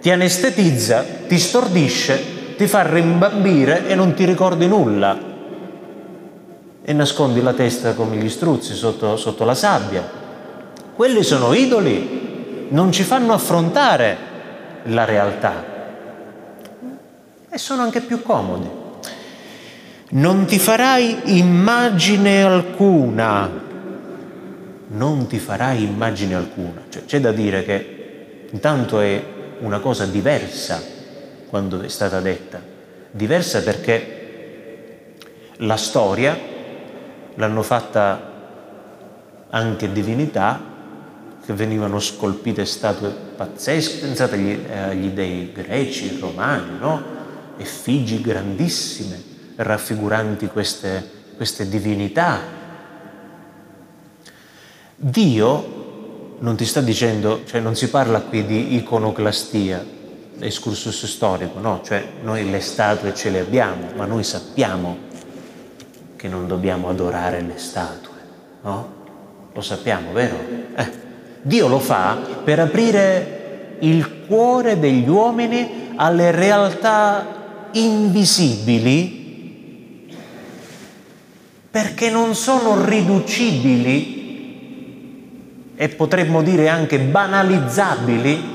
ti 0.00 0.10
anestetizza, 0.12 1.04
ti 1.26 1.38
stordisce, 1.38 2.56
ti 2.56 2.68
fa 2.68 2.88
rimbambire 2.88 3.88
e 3.88 3.96
non 3.96 4.14
ti 4.14 4.24
ricordi 4.24 4.68
nulla 4.68 5.18
e 6.84 6.92
nascondi 6.92 7.42
la 7.42 7.54
testa 7.54 7.94
come 7.94 8.14
gli 8.18 8.28
struzzi 8.28 8.74
sotto, 8.74 9.16
sotto 9.16 9.44
la 9.44 9.54
sabbia. 9.54 10.22
Quelli 10.94 11.24
sono 11.24 11.54
idoli, 11.54 12.66
non 12.68 12.92
ci 12.92 13.02
fanno 13.02 13.32
affrontare 13.32 14.16
la 14.84 15.04
realtà 15.04 15.64
e 17.50 17.58
sono 17.58 17.82
anche 17.82 18.00
più 18.00 18.22
comodi. 18.22 18.68
Non 20.10 20.44
ti 20.44 20.56
farai 20.60 21.36
immagine 21.36 22.44
alcuna, 22.44 23.50
non 24.88 25.26
ti 25.26 25.38
farai 25.40 25.82
immagine 25.82 26.36
alcuna. 26.36 26.82
Cioè, 26.88 27.04
c'è 27.04 27.20
da 27.20 27.32
dire 27.32 27.64
che 27.64 28.46
intanto 28.52 29.00
è 29.00 29.20
una 29.60 29.80
cosa 29.80 30.06
diversa 30.06 30.80
quando 31.48 31.80
è 31.80 31.88
stata 31.88 32.20
detta, 32.20 32.60
diversa 33.10 33.62
perché 33.62 35.14
la 35.56 35.76
storia 35.76 36.38
l'hanno 37.34 37.62
fatta 37.62 38.30
anche 39.50 39.90
divinità 39.90 40.72
che 41.44 41.52
venivano 41.52 42.00
scolpite 42.00 42.64
statue 42.64 43.10
pazzesche, 43.36 43.98
pensate 43.98 44.34
agli, 44.34 44.58
agli 44.72 45.08
dei 45.08 45.52
greci, 45.52 46.18
romani, 46.18 46.78
no? 46.78 47.02
Effigi 47.58 48.20
grandissime 48.20 49.22
raffiguranti 49.56 50.46
queste, 50.46 51.06
queste 51.36 51.68
divinità. 51.68 52.40
Dio 54.96 56.36
non 56.38 56.56
ti 56.56 56.64
sta 56.64 56.80
dicendo, 56.80 57.42
cioè 57.44 57.60
non 57.60 57.76
si 57.76 57.90
parla 57.90 58.20
qui 58.20 58.46
di 58.46 58.74
iconoclastia, 58.76 59.84
excursus 60.38 61.06
storico, 61.06 61.60
no, 61.60 61.80
cioè 61.84 62.06
noi 62.22 62.50
le 62.50 62.60
statue 62.60 63.14
ce 63.14 63.30
le 63.30 63.40
abbiamo, 63.40 63.90
ma 63.94 64.06
noi 64.06 64.24
sappiamo 64.24 64.96
che 66.16 66.26
non 66.26 66.48
dobbiamo 66.48 66.88
adorare 66.88 67.42
le 67.42 67.58
statue, 67.58 68.16
no? 68.62 69.02
Lo 69.52 69.60
sappiamo, 69.60 70.12
vero? 70.12 70.36
Eh. 70.74 71.03
Dio 71.46 71.68
lo 71.68 71.78
fa 71.78 72.16
per 72.42 72.58
aprire 72.58 73.76
il 73.80 74.24
cuore 74.26 74.78
degli 74.78 75.06
uomini 75.06 75.92
alle 75.96 76.30
realtà 76.30 77.68
invisibili 77.72 79.22
perché 81.70 82.08
non 82.08 82.34
sono 82.34 82.82
riducibili 82.82 84.22
e 85.76 85.88
potremmo 85.90 86.40
dire 86.40 86.70
anche 86.70 86.98
banalizzabili 86.98 88.52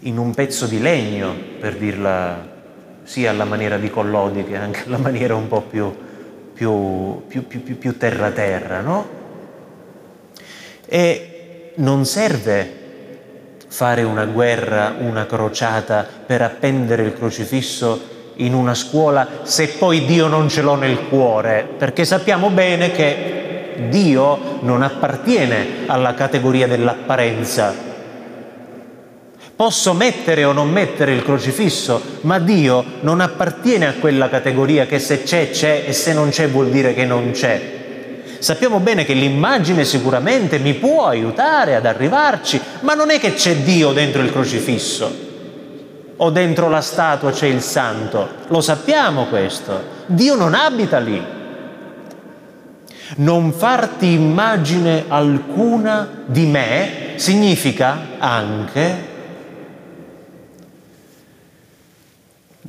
in 0.00 0.16
un 0.16 0.32
pezzo 0.32 0.66
di 0.66 0.80
legno, 0.80 1.34
per 1.60 1.76
dirla 1.76 2.56
sia 3.02 3.30
alla 3.30 3.44
maniera 3.44 3.76
di 3.76 3.90
Collodi 3.90 4.44
che 4.44 4.56
anche 4.56 4.84
alla 4.86 4.96
maniera 4.98 5.34
un 5.34 5.48
po' 5.48 5.60
più, 5.62 5.92
più, 6.54 7.22
più, 7.26 7.46
più 7.76 7.98
terra-terra, 7.98 8.80
no? 8.80 9.17
E 10.88 11.72
non 11.76 12.04
serve 12.04 12.76
fare 13.68 14.02
una 14.02 14.24
guerra, 14.24 14.96
una 14.98 15.26
crociata 15.26 16.06
per 16.26 16.42
appendere 16.42 17.02
il 17.02 17.14
crocifisso 17.14 18.16
in 18.36 18.54
una 18.54 18.74
scuola 18.74 19.26
se 19.42 19.68
poi 19.68 20.04
Dio 20.06 20.26
non 20.26 20.48
ce 20.48 20.62
l'ho 20.62 20.76
nel 20.76 21.08
cuore, 21.08 21.68
perché 21.76 22.04
sappiamo 22.04 22.50
bene 22.50 22.92
che 22.92 23.86
Dio 23.88 24.58
non 24.60 24.82
appartiene 24.82 25.86
alla 25.86 26.14
categoria 26.14 26.66
dell'apparenza, 26.66 27.86
Posso 29.58 29.92
mettere 29.92 30.44
o 30.44 30.52
non 30.52 30.70
mettere 30.70 31.12
il 31.12 31.24
crocifisso, 31.24 32.00
ma 32.20 32.38
Dio 32.38 32.84
non 33.00 33.18
appartiene 33.18 33.88
a 33.88 33.94
quella 33.94 34.28
categoria 34.28 34.86
che 34.86 35.00
se 35.00 35.24
c'è 35.24 35.50
c'è 35.50 35.82
e 35.84 35.92
se 35.92 36.12
non 36.12 36.28
c'è 36.28 36.48
vuol 36.48 36.70
dire 36.70 36.94
che 36.94 37.04
non 37.04 37.32
c'è. 37.32 37.77
Sappiamo 38.38 38.80
bene 38.80 39.04
che 39.04 39.14
l'immagine 39.14 39.84
sicuramente 39.84 40.58
mi 40.58 40.74
può 40.74 41.06
aiutare 41.06 41.74
ad 41.74 41.86
arrivarci, 41.86 42.60
ma 42.80 42.94
non 42.94 43.10
è 43.10 43.18
che 43.18 43.34
c'è 43.34 43.56
Dio 43.56 43.92
dentro 43.92 44.22
il 44.22 44.30
crocifisso 44.30 45.26
o 46.20 46.30
dentro 46.30 46.68
la 46.68 46.80
statua 46.80 47.30
c'è 47.30 47.46
il 47.46 47.62
santo. 47.62 48.28
Lo 48.48 48.60
sappiamo 48.60 49.26
questo. 49.26 49.96
Dio 50.06 50.34
non 50.34 50.54
abita 50.54 50.98
lì. 50.98 51.36
Non 53.16 53.52
farti 53.52 54.12
immagine 54.12 55.04
alcuna 55.08 56.24
di 56.26 56.44
me 56.44 57.14
significa 57.16 58.16
anche 58.18 59.06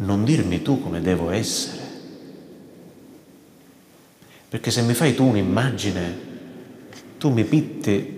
non 0.02 0.24
dirmi 0.24 0.62
tu 0.62 0.82
come 0.82 1.02
devo 1.02 1.30
essere. 1.32 1.89
Perché 4.50 4.72
se 4.72 4.82
mi 4.82 4.96
fai 4.96 5.14
tu 5.14 5.26
un'immagine, 5.26 6.28
tu 7.20 7.30
mi 7.30 7.44
pitti, 7.44 8.18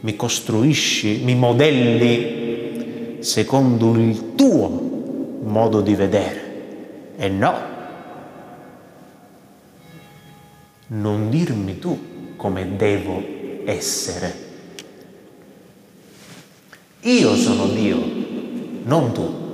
mi 0.00 0.16
costruisci, 0.16 1.20
mi 1.22 1.36
modelli 1.36 3.18
secondo 3.20 3.94
il 3.94 4.34
tuo 4.34 5.38
modo 5.42 5.80
di 5.80 5.94
vedere. 5.94 6.46
E 7.16 7.28
no, 7.28 7.58
non 10.88 11.30
dirmi 11.30 11.78
tu 11.78 12.34
come 12.36 12.76
devo 12.76 13.22
essere. 13.64 14.46
Io 17.02 17.36
sono 17.36 17.68
Dio, 17.68 18.02
non 18.82 19.12
tu. 19.12 19.46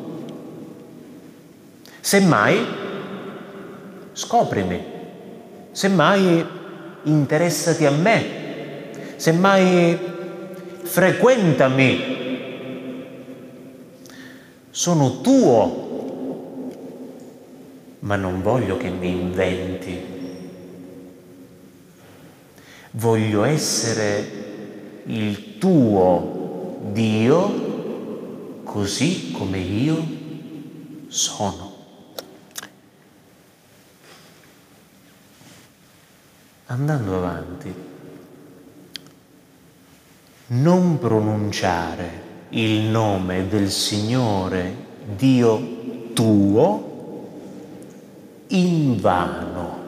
Semmai, 2.00 2.64
scoprimi, 4.12 4.92
semmai 5.74 6.46
interessati 7.02 7.84
a 7.84 7.90
me, 7.90 8.24
semmai 9.16 9.98
frequentami. 10.82 12.12
Sono 14.70 15.20
tuo, 15.20 16.70
ma 18.00 18.14
non 18.14 18.40
voglio 18.40 18.76
che 18.76 18.88
mi 18.88 19.10
inventi. 19.10 20.12
Voglio 22.92 23.42
essere 23.42 24.42
il 25.06 25.58
tuo 25.58 26.78
Dio 26.92 28.60
così 28.62 29.32
come 29.32 29.58
io 29.58 30.06
sono. 31.08 31.63
Andando 36.66 37.16
avanti, 37.16 37.74
non 40.46 40.98
pronunciare 40.98 42.22
il 42.50 42.82
nome 42.82 43.48
del 43.48 43.70
Signore 43.70 44.74
Dio 45.16 46.10
tuo 46.14 46.92
in 48.48 48.98
vano, 49.00 49.82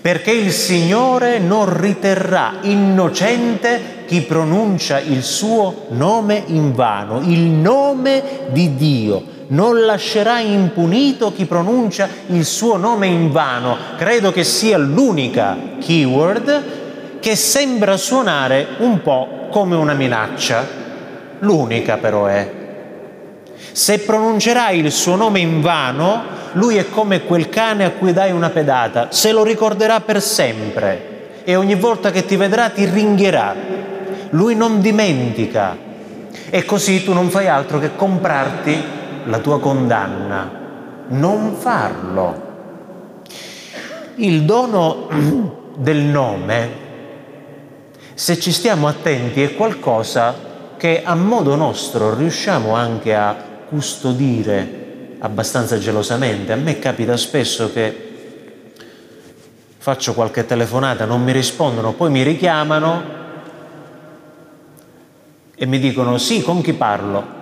perché 0.00 0.32
il 0.32 0.50
Signore 0.52 1.38
non 1.38 1.78
riterrà 1.78 2.58
innocente 2.62 4.04
chi 4.06 4.22
pronuncia 4.22 4.98
il 4.98 5.22
suo 5.22 5.86
nome 5.90 6.42
in 6.46 6.72
vano, 6.72 7.20
il 7.20 7.40
nome 7.40 8.48
di 8.50 8.74
Dio 8.74 9.34
non 9.48 9.84
lascerà 9.84 10.40
impunito 10.40 11.32
chi 11.32 11.44
pronuncia 11.44 12.08
il 12.28 12.44
suo 12.44 12.76
nome 12.76 13.06
in 13.06 13.30
vano. 13.30 13.76
Credo 13.96 14.32
che 14.32 14.44
sia 14.44 14.78
l'unica 14.78 15.56
keyword 15.80 16.62
che 17.20 17.36
sembra 17.36 17.96
suonare 17.96 18.66
un 18.78 19.02
po' 19.02 19.48
come 19.50 19.76
una 19.76 19.94
minaccia. 19.94 20.66
L'unica 21.40 21.96
però 21.96 22.26
è. 22.26 22.50
Se 23.72 23.98
pronuncerai 23.98 24.78
il 24.78 24.90
suo 24.90 25.16
nome 25.16 25.40
in 25.40 25.60
vano, 25.60 26.22
lui 26.52 26.76
è 26.76 26.88
come 26.88 27.24
quel 27.24 27.48
cane 27.48 27.84
a 27.84 27.90
cui 27.90 28.12
dai 28.12 28.32
una 28.32 28.48
pedata, 28.48 29.08
se 29.10 29.32
lo 29.32 29.44
ricorderà 29.44 30.00
per 30.00 30.22
sempre 30.22 31.14
e 31.44 31.54
ogni 31.54 31.76
volta 31.76 32.10
che 32.10 32.24
ti 32.24 32.34
vedrà 32.34 32.70
ti 32.70 32.84
ringhierà. 32.86 33.54
Lui 34.30 34.56
non 34.56 34.80
dimentica 34.80 35.76
e 36.50 36.64
così 36.64 37.04
tu 37.04 37.12
non 37.12 37.28
fai 37.28 37.46
altro 37.46 37.78
che 37.78 37.94
comprarti 37.94 38.82
la 39.26 39.38
tua 39.38 39.60
condanna, 39.60 40.50
non 41.08 41.54
farlo. 41.54 42.44
Il 44.16 44.44
dono 44.44 45.08
del 45.76 45.98
nome, 45.98 46.84
se 48.14 48.38
ci 48.38 48.50
stiamo 48.50 48.88
attenti, 48.88 49.42
è 49.42 49.54
qualcosa 49.54 50.34
che 50.76 51.02
a 51.04 51.14
modo 51.14 51.54
nostro 51.54 52.14
riusciamo 52.14 52.74
anche 52.74 53.14
a 53.14 53.36
custodire 53.68 55.16
abbastanza 55.18 55.78
gelosamente. 55.78 56.52
A 56.52 56.56
me 56.56 56.78
capita 56.78 57.16
spesso 57.16 57.72
che 57.72 58.04
faccio 59.78 60.14
qualche 60.14 60.46
telefonata, 60.46 61.04
non 61.04 61.22
mi 61.22 61.32
rispondono, 61.32 61.92
poi 61.92 62.10
mi 62.10 62.22
richiamano 62.22 63.14
e 65.54 65.66
mi 65.66 65.78
dicono 65.78 66.18
sì, 66.18 66.42
con 66.42 66.60
chi 66.60 66.72
parlo? 66.72 67.35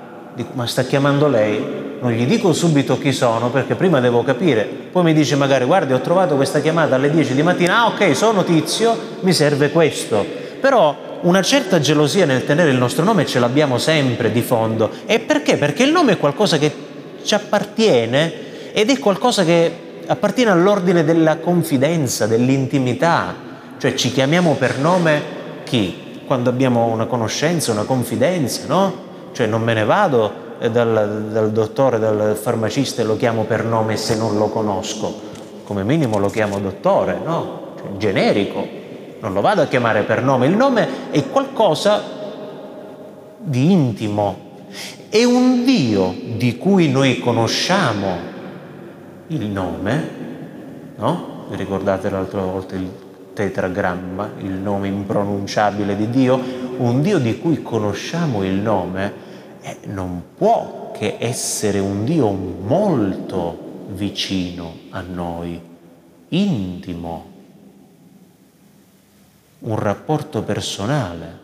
Ma 0.53 0.67
sta 0.67 0.83
chiamando 0.83 1.29
lei? 1.29 1.83
Non 2.01 2.11
gli 2.11 2.27
dico 2.27 2.53
subito 2.53 2.99
chi 2.99 3.13
sono 3.13 3.51
perché 3.51 3.77
prima 3.77 4.01
devo 4.01 4.23
capire. 4.25 4.65
Poi 4.65 5.05
mi 5.05 5.15
dice 5.15 5.37
magari, 5.37 5.65
guardi, 5.65 5.93
ho 5.93 6.01
trovato 6.01 6.35
questa 6.35 6.61
chiamata 6.61 6.97
alle 6.97 7.11
10 7.11 7.35
di 7.35 7.43
mattina. 7.43 7.79
Ah, 7.79 7.87
ok, 7.87 8.17
sono 8.17 8.43
tizio, 8.43 8.97
mi 9.21 9.33
serve 9.33 9.71
questo. 9.71 10.27
Però 10.61 11.19
una 11.21 11.41
certa 11.41 11.79
gelosia 11.79 12.27
nel 12.27 12.45
tenere 12.45 12.71
il 12.71 12.77
nostro 12.77 13.05
nome 13.05 13.27
ce 13.27 13.39
l'abbiamo 13.39 13.79
sempre 13.79 14.33
di 14.33 14.43
fondo. 14.43 14.91
E 15.07 15.21
perché? 15.21 15.57
Perché 15.57 15.85
il 15.85 15.93
nome 15.93 16.13
è 16.13 16.19
qualcosa 16.19 16.59
che 16.59 16.73
ci 17.23 17.35
appartiene 17.35 18.73
ed 18.73 18.91
è 18.91 18.99
qualcosa 18.99 19.45
che 19.45 19.73
appartiene 20.07 20.51
all'ordine 20.51 21.05
della 21.05 21.39
confidenza, 21.39 22.27
dell'intimità. 22.27 23.35
Cioè 23.79 23.95
ci 23.95 24.11
chiamiamo 24.11 24.55
per 24.55 24.79
nome 24.79 25.23
chi? 25.65 26.23
Quando 26.27 26.51
abbiamo 26.51 26.87
una 26.87 27.07
conoscenza, 27.07 27.73
una 27.73 27.85
confidenza, 27.85 28.63
no? 28.67 29.13
Cioè 29.35 29.47
non 29.47 29.63
me 29.63 29.75
ne 29.75 29.85
vado 29.85 30.43
dal, 30.71 31.29
dal 31.31 31.51
dottore, 31.51 31.99
dal 31.99 32.37
farmacista 32.41 33.03
e 33.03 33.05
lo 33.05 33.17
chiamo 33.17 33.43
per 33.43 33.65
nome 33.65 33.97
se 33.97 34.17
non 34.17 34.39
lo 34.39 34.49
conosco. 34.49 35.13
Come 35.65 35.83
minimo 35.83 36.19
lo 36.19 36.29
chiamo 36.29 36.61
dottore, 36.61 37.19
no? 37.23 37.73
Cioè, 37.77 37.97
generico. 37.97 38.65
Non 39.19 39.33
lo 39.33 39.41
vado 39.41 39.63
a 39.63 39.67
chiamare 39.67 40.03
per 40.03 40.23
nome. 40.23 40.47
Il 40.47 40.55
nome 40.55 41.11
è 41.11 41.29
qualcosa 41.29 42.01
di 43.39 43.73
intimo. 43.73 44.53
È 45.09 45.25
un 45.25 45.65
Dio 45.65 46.15
di 46.37 46.57
cui 46.57 46.89
noi 46.89 47.19
conosciamo 47.19 48.33
il 49.29 49.47
nome, 49.47 50.09
no? 50.97 51.47
Ricordate 51.51 52.09
l'altra 52.09 52.41
volta 52.41 52.75
il 52.77 52.89
tetragramma, 53.33 54.31
il 54.39 54.53
nome 54.53 54.89
impronunciabile 54.89 55.97
di 55.97 56.09
Dio? 56.09 56.41
Un 56.77 57.03
Dio 57.03 57.19
di 57.19 57.39
cui 57.39 57.63
conosciamo 57.63 58.45
il 58.45 58.55
nome 58.55 59.24
eh, 59.67 59.79
non 59.85 60.23
può 60.37 60.91
che 60.93 61.17
essere 61.19 61.79
un 61.79 62.05
Dio 62.05 62.31
molto 62.31 63.87
vicino 63.89 64.77
a 64.91 65.01
noi, 65.01 65.59
intimo, 66.29 67.33
un 69.61 69.79
rapporto 69.79 70.43
personale. 70.43 71.39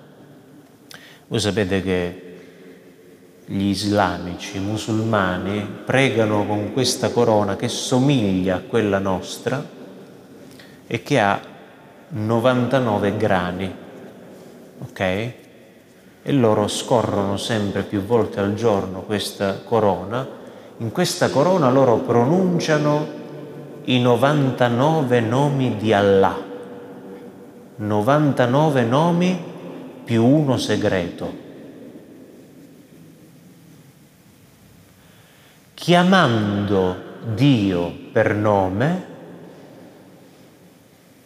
Voi 1.29 1.41
sapete 1.41 1.81
che 1.81 2.37
gli 3.47 3.65
islamici, 3.65 4.59
i 4.59 4.61
musulmani, 4.61 5.67
pregano 5.87 6.45
con 6.45 6.75
questa 6.75 7.09
corona 7.09 7.57
che 7.57 7.69
somiglia 7.69 8.57
a 8.57 8.61
quella 8.61 8.99
nostra 8.99 9.67
e 10.87 11.03
che 11.03 11.19
ha 11.19 11.41
99 12.09 13.17
grani, 13.17 13.75
ok? 14.81 15.33
E 16.23 16.33
loro 16.33 16.69
scorrono 16.69 17.37
sempre 17.37 17.83
più 17.83 18.03
volte 18.03 18.41
al 18.41 18.55
giorno 18.55 19.01
questa 19.03 19.61
corona, 19.63 20.27
in 20.79 20.91
questa 20.91 21.31
corona 21.31 21.71
loro 21.71 21.97
pronunciano 21.99 23.19
i 23.85 24.01
99 24.01 25.21
nomi 25.21 25.77
di 25.77 25.93
Allah, 25.93 26.37
99 27.77 28.83
nomi 28.85 29.45
più 30.05 30.25
uno 30.25 30.59
segreto. 30.59 31.49
Chiamando 35.73 37.09
Dio 37.35 37.93
per 38.13 38.35
nome, 38.35 39.07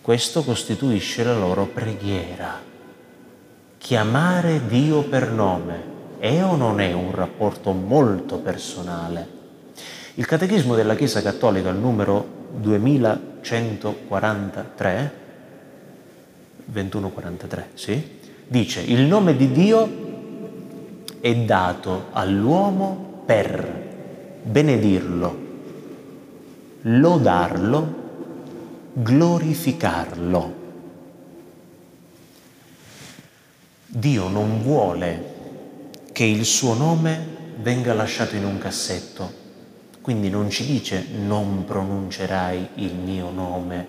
questo 0.01 0.45
costituisce 0.45 1.25
la 1.25 1.37
loro 1.37 1.67
preghiera 1.67 2.64
chiamare 3.85 4.67
Dio 4.67 5.03
per 5.03 5.31
nome 5.31 5.93
è 6.19 6.43
o 6.43 6.57
non 6.57 6.81
è 6.81 6.95
un 6.95 7.15
rapporto 7.15 7.73
molto 7.73 8.39
personale? 8.39 9.29
Il 10.15 10.25
Catechismo 10.25 10.75
della 10.75 10.95
Chiesa 10.95 11.21
Cattolica, 11.21 11.69
il 11.69 11.77
numero 11.77 12.27
2143, 12.53 15.13
2143, 16.65 17.69
sì, 17.75 18.21
dice 18.47 18.81
il 18.81 19.03
nome 19.03 19.37
di 19.37 19.53
Dio 19.53 19.89
è 21.21 21.37
dato 21.37 22.07
all'uomo 22.13 23.21
per 23.27 23.83
benedirlo, 24.45 25.39
lodarlo, 26.81 27.95
glorificarlo. 28.95 30.64
Dio 33.97 34.27
non 34.27 34.61
vuole 34.61 35.35
che 36.11 36.25
il 36.25 36.45
suo 36.45 36.75
nome 36.75 37.53
venga 37.59 37.95
lasciato 37.95 38.35
in 38.35 38.45
un 38.45 38.59
cassetto, 38.59 39.33
quindi 40.01 40.29
non 40.31 40.51
ci 40.51 40.67
dice 40.67 41.07
non 41.17 41.65
pronuncerai 41.65 42.71
il 42.75 42.97
mio 42.97 43.31
nome, 43.31 43.87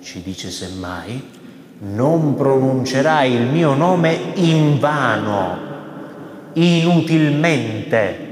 ci 0.00 0.22
dice 0.22 0.52
semmai 0.52 1.36
non 1.80 2.36
pronuncerai 2.36 3.32
il 3.32 3.48
mio 3.48 3.74
nome 3.74 4.32
in 4.34 4.78
vano, 4.78 5.58
inutilmente. 6.52 8.26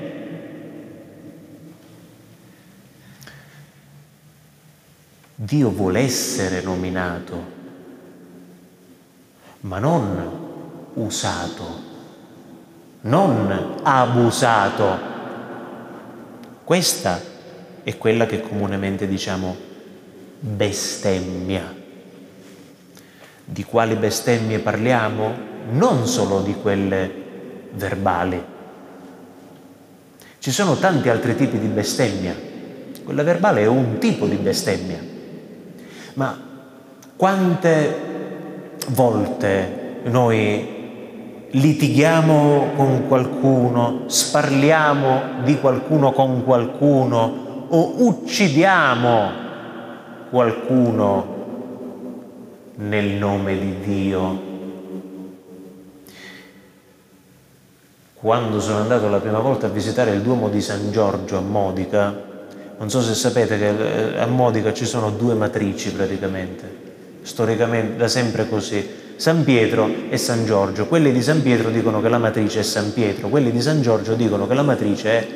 Dio 5.34 5.70
vuole 5.70 5.98
essere 5.98 6.62
nominato, 6.62 7.54
ma 9.62 9.80
non 9.80 10.45
usato, 10.96 11.64
non 13.02 13.80
abusato. 13.82 15.14
Questa 16.64 17.20
è 17.82 17.96
quella 17.96 18.26
che 18.26 18.40
comunemente 18.40 19.06
diciamo 19.06 19.56
bestemmia. 20.38 21.74
Di 23.44 23.64
quali 23.64 23.94
bestemmie 23.94 24.58
parliamo? 24.58 25.54
Non 25.70 26.06
solo 26.06 26.40
di 26.40 26.54
quelle 26.54 27.24
verbali. 27.72 28.44
Ci 30.38 30.50
sono 30.50 30.76
tanti 30.76 31.08
altri 31.08 31.36
tipi 31.36 31.58
di 31.58 31.66
bestemmia. 31.68 32.34
Quella 33.04 33.22
verbale 33.22 33.62
è 33.62 33.66
un 33.66 33.98
tipo 33.98 34.26
di 34.26 34.36
bestemmia. 34.36 35.00
Ma 36.14 36.40
quante 37.16 38.00
volte 38.88 40.00
noi 40.04 40.75
litighiamo 41.56 42.72
con 42.76 43.06
qualcuno, 43.08 44.02
sparliamo 44.06 45.42
di 45.42 45.58
qualcuno 45.58 46.12
con 46.12 46.44
qualcuno 46.44 47.66
o 47.68 47.94
uccidiamo 48.04 49.30
qualcuno 50.28 51.34
nel 52.76 53.06
nome 53.06 53.58
di 53.58 53.78
Dio. 53.80 54.54
Quando 58.12 58.60
sono 58.60 58.78
andato 58.80 59.08
la 59.08 59.20
prima 59.20 59.38
volta 59.38 59.66
a 59.66 59.70
visitare 59.70 60.10
il 60.10 60.20
Duomo 60.20 60.50
di 60.50 60.60
San 60.60 60.90
Giorgio 60.90 61.38
a 61.38 61.40
Modica, 61.40 62.24
non 62.76 62.90
so 62.90 63.00
se 63.00 63.14
sapete 63.14 63.56
che 63.56 64.14
eh, 64.14 64.18
a 64.18 64.26
Modica 64.26 64.74
ci 64.74 64.84
sono 64.84 65.10
due 65.10 65.32
matrici 65.32 65.92
praticamente, 65.92 66.68
storicamente 67.22 67.96
da 67.96 68.08
sempre 68.08 68.46
così 68.46 69.04
San 69.16 69.44
Pietro 69.44 69.88
e 70.10 70.16
San 70.18 70.44
Giorgio. 70.44 70.86
Quelli 70.86 71.10
di 71.12 71.22
San 71.22 71.42
Pietro 71.42 71.70
dicono 71.70 72.00
che 72.00 72.08
la 72.08 72.18
matrice 72.18 72.60
è 72.60 72.62
San 72.62 72.92
Pietro, 72.92 73.28
quelli 73.28 73.50
di 73.50 73.60
San 73.60 73.80
Giorgio 73.80 74.14
dicono 74.14 74.46
che 74.46 74.54
la 74.54 74.62
matrice 74.62 75.10
è 75.10 75.26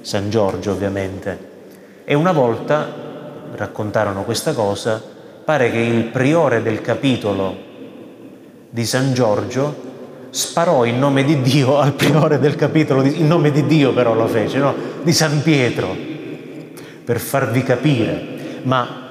San 0.00 0.30
Giorgio 0.30 0.72
ovviamente. 0.72 1.52
E 2.04 2.14
una 2.14 2.32
volta 2.32 2.86
raccontarono 3.54 4.24
questa 4.24 4.52
cosa, 4.52 5.02
pare 5.44 5.70
che 5.70 5.78
il 5.78 6.04
priore 6.04 6.62
del 6.62 6.80
capitolo 6.80 7.72
di 8.70 8.84
San 8.84 9.12
Giorgio 9.12 9.92
sparò 10.30 10.84
in 10.84 10.98
nome 10.98 11.22
di 11.22 11.40
Dio 11.42 11.78
al 11.78 11.92
priore 11.92 12.38
del 12.40 12.56
capitolo, 12.56 13.02
di, 13.02 13.20
in 13.20 13.26
nome 13.28 13.50
di 13.52 13.66
Dio 13.66 13.92
però 13.92 14.14
lo 14.14 14.26
fece, 14.26 14.58
no? 14.58 14.74
di 15.02 15.12
San 15.12 15.42
Pietro, 15.42 15.94
per 17.04 17.20
farvi 17.20 17.62
capire. 17.62 18.32
Ma 18.62 19.03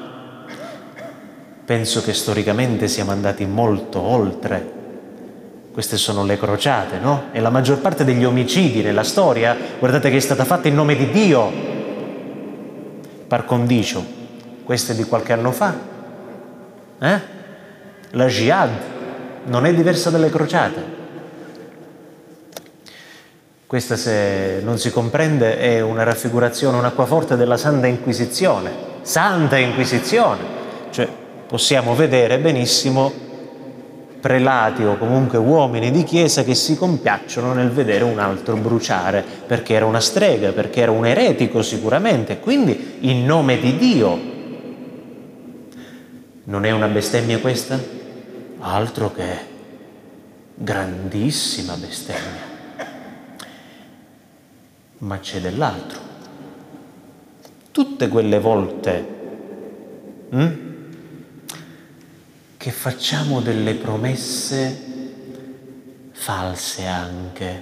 Penso 1.66 2.02
che 2.02 2.14
storicamente 2.14 2.90
siamo 2.90 3.12
andati 3.12 3.46
molto 3.46 4.02
oltre. 4.02 4.82
Queste 5.72 5.96
sono 5.96 6.26
le 6.26 6.38
crociate, 6.38 7.00
no? 7.00 7.26
E 7.32 7.40
la 7.40 7.50
maggior 7.50 7.80
parte 7.80 8.04
degli 8.04 8.26
omicidi 8.26 8.82
nella 8.82 9.04
storia, 9.04 9.56
guardate 9.80 10.10
che 10.10 10.18
è 10.18 10.20
stata 10.20 10.44
fatta 10.44 10.68
in 10.68 10.76
nome 10.76 10.96
di 10.96 11.10
Dio. 11.10 11.52
Par 13.28 13.46
condicio, 13.46 14.06
queste 14.66 14.94
di 14.94 15.06
qualche 15.06 15.32
anno 15.32 15.52
fa. 15.52 15.74
Eh? 17.00 17.22
La 18.12 18.28
jihad 18.28 18.70
non 19.46 19.66
è 19.66 19.74
diversa 19.74 20.10
dalle 20.10 20.30
crociate. 20.30 21.02
Questa, 23.66 23.96
se 23.96 24.60
non 24.62 24.78
si 24.78 24.92
comprende, 24.92 25.58
è 25.58 25.80
una 25.80 26.04
raffigurazione, 26.04 26.78
un 26.78 26.86
acquaforte 26.86 27.38
della 27.38 27.58
Santa 27.58 27.88
Inquisizione. 27.88 28.72
Santa 29.02 29.58
Inquisizione! 29.58 30.62
Cioè, 30.92 31.10
possiamo 31.48 31.96
vedere 31.96 32.40
benissimo 32.40 33.24
prelati 34.24 34.84
o 34.86 34.98
comunque 34.98 35.38
uomini 35.38 35.92
di 35.92 36.06
chiesa 36.06 36.46
che 36.46 36.56
si 36.56 36.78
compiacciono 36.78 37.52
nel 37.52 37.70
vedere 37.72 38.06
un 38.06 38.20
altro 38.20 38.56
bruciare, 38.56 39.22
perché 39.46 39.74
era 39.74 39.86
una 39.86 40.00
strega, 40.00 40.54
perché 40.54 40.80
era 40.80 40.92
un 40.92 41.06
eretico 41.06 41.62
sicuramente, 41.62 42.40
quindi 42.40 43.00
in 43.02 43.26
nome 43.26 43.60
di 43.60 43.76
Dio. 43.76 44.32
Non 46.46 46.64
è 46.64 46.72
una 46.72 46.88
bestemmia 46.88 47.40
questa? 47.40 47.78
Altro 48.60 49.12
che 49.12 49.52
grandissima 50.56 51.76
bestemmia. 51.76 52.52
Ma 55.00 55.20
c'è 55.20 55.42
dell'altro. 55.42 56.00
Tutte 57.72 58.08
quelle 58.08 58.40
volte 58.40 59.08
hm, 60.30 60.73
che 62.64 62.72
facciamo 62.72 63.42
delle 63.42 63.74
promesse 63.74 64.80
false 66.14 66.86
anche, 66.86 67.62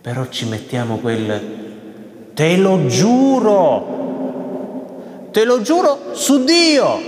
però 0.00 0.26
ci 0.26 0.46
mettiamo 0.46 0.96
quel 0.96 2.32
te 2.34 2.56
lo 2.56 2.86
giuro, 2.86 3.86
te 5.30 5.44
lo 5.44 5.62
giuro 5.62 6.14
su 6.14 6.42
Dio. 6.42 7.00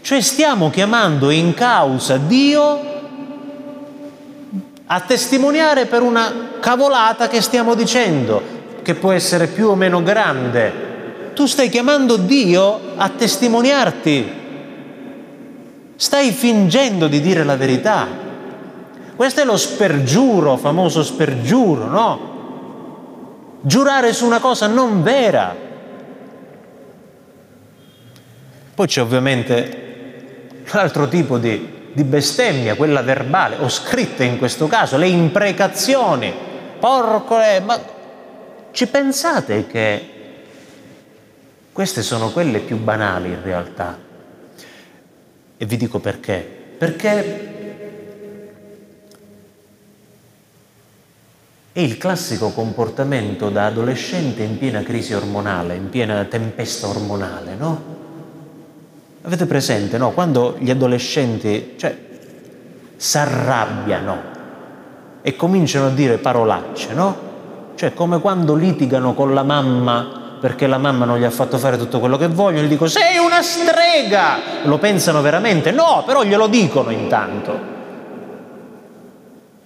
Cioè 0.00 0.20
stiamo 0.20 0.70
chiamando 0.70 1.30
in 1.30 1.54
causa 1.54 2.16
Dio 2.16 2.80
a 4.86 5.00
testimoniare 5.00 5.86
per 5.86 6.02
una 6.02 6.56
cavolata 6.58 7.28
che 7.28 7.40
stiamo 7.40 7.76
dicendo, 7.76 8.42
che 8.82 8.96
può 8.96 9.12
essere 9.12 9.46
più 9.46 9.68
o 9.68 9.76
meno 9.76 10.02
grande. 10.02 11.30
Tu 11.34 11.46
stai 11.46 11.68
chiamando 11.68 12.16
Dio 12.16 12.80
a 12.96 13.08
testimoniarti 13.10 14.42
Stai 15.96 16.32
fingendo 16.32 17.06
di 17.06 17.20
dire 17.20 17.44
la 17.44 17.56
verità. 17.56 18.06
Questo 19.14 19.40
è 19.40 19.44
lo 19.44 19.56
spergiuro, 19.56 20.56
famoso 20.56 21.04
spergiuro, 21.04 21.86
no? 21.86 22.32
Giurare 23.60 24.12
su 24.12 24.26
una 24.26 24.40
cosa 24.40 24.66
non 24.66 25.02
vera. 25.02 25.54
Poi 28.74 28.86
c'è 28.88 29.00
ovviamente 29.00 30.48
l'altro 30.72 31.06
tipo 31.06 31.38
di, 31.38 31.90
di 31.92 32.02
bestemmia, 32.02 32.74
quella 32.74 33.02
verbale, 33.02 33.56
o 33.60 33.68
scritta 33.68 34.24
in 34.24 34.36
questo 34.38 34.66
caso, 34.66 34.96
le 34.96 35.06
imprecazioni. 35.06 36.34
Porco, 36.80 37.40
eh, 37.40 37.60
ma 37.60 37.80
ci 38.72 38.88
pensate 38.88 39.68
che 39.68 40.08
queste 41.72 42.02
sono 42.02 42.30
quelle 42.30 42.58
più 42.58 42.78
banali 42.78 43.28
in 43.28 43.42
realtà? 43.42 43.96
E 45.64 45.66
vi 45.66 45.78
dico 45.78 45.98
perché. 45.98 46.46
Perché 46.76 47.52
È 51.72 51.80
il 51.80 51.96
classico 51.96 52.50
comportamento 52.50 53.48
da 53.48 53.66
adolescente 53.66 54.42
in 54.44 54.58
piena 54.58 54.82
crisi 54.82 55.12
ormonale, 55.14 55.74
in 55.74 55.88
piena 55.88 56.22
tempesta 56.24 56.86
ormonale, 56.86 57.54
no? 57.56 57.82
Avete 59.22 59.46
presente, 59.46 59.98
no? 59.98 60.12
Quando 60.12 60.56
gli 60.58 60.70
adolescenti, 60.70 61.72
cioè, 61.76 61.96
si 62.94 63.18
arrabbiano 63.18 64.22
e 65.22 65.34
cominciano 65.34 65.86
a 65.86 65.90
dire 65.90 66.18
parolacce, 66.18 66.92
no? 66.92 67.16
Cioè, 67.74 67.92
come 67.92 68.20
quando 68.20 68.54
litigano 68.54 69.14
con 69.14 69.34
la 69.34 69.42
mamma 69.42 70.23
perché 70.44 70.66
la 70.66 70.76
mamma 70.76 71.06
non 71.06 71.18
gli 71.18 71.24
ha 71.24 71.30
fatto 71.30 71.56
fare 71.56 71.78
tutto 71.78 71.98
quello 71.98 72.18
che 72.18 72.28
vogliono, 72.28 72.66
gli 72.66 72.68
dico 72.68 72.86
sei 72.86 73.16
una 73.16 73.40
strega! 73.40 74.40
Lo 74.64 74.76
pensano 74.76 75.22
veramente? 75.22 75.70
No, 75.70 76.02
però 76.04 76.22
glielo 76.22 76.48
dicono 76.48 76.90
intanto. 76.90 77.58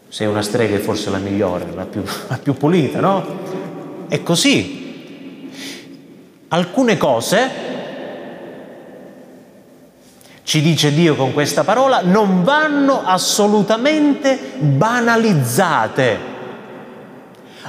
Sei 0.09 0.29
una 0.29 0.41
strega 0.41 0.76
è 0.76 0.79
forse 0.79 1.11
la 1.11 1.18
migliore, 1.18 1.66
la 1.74 1.85
più, 1.85 2.05
la 2.29 2.39
più 2.41 2.55
pulita, 2.55 3.01
no? 3.01 3.26
È 4.07 4.22
così. 4.22 5.51
Alcune 6.47 6.97
cose, 6.97 7.51
ci 10.45 10.62
dice 10.62 10.95
Dio 10.95 11.16
con 11.16 11.33
questa 11.33 11.64
parola, 11.64 12.03
non 12.05 12.45
vanno 12.45 13.03
assolutamente 13.05 14.39
banalizzate. 14.59 16.18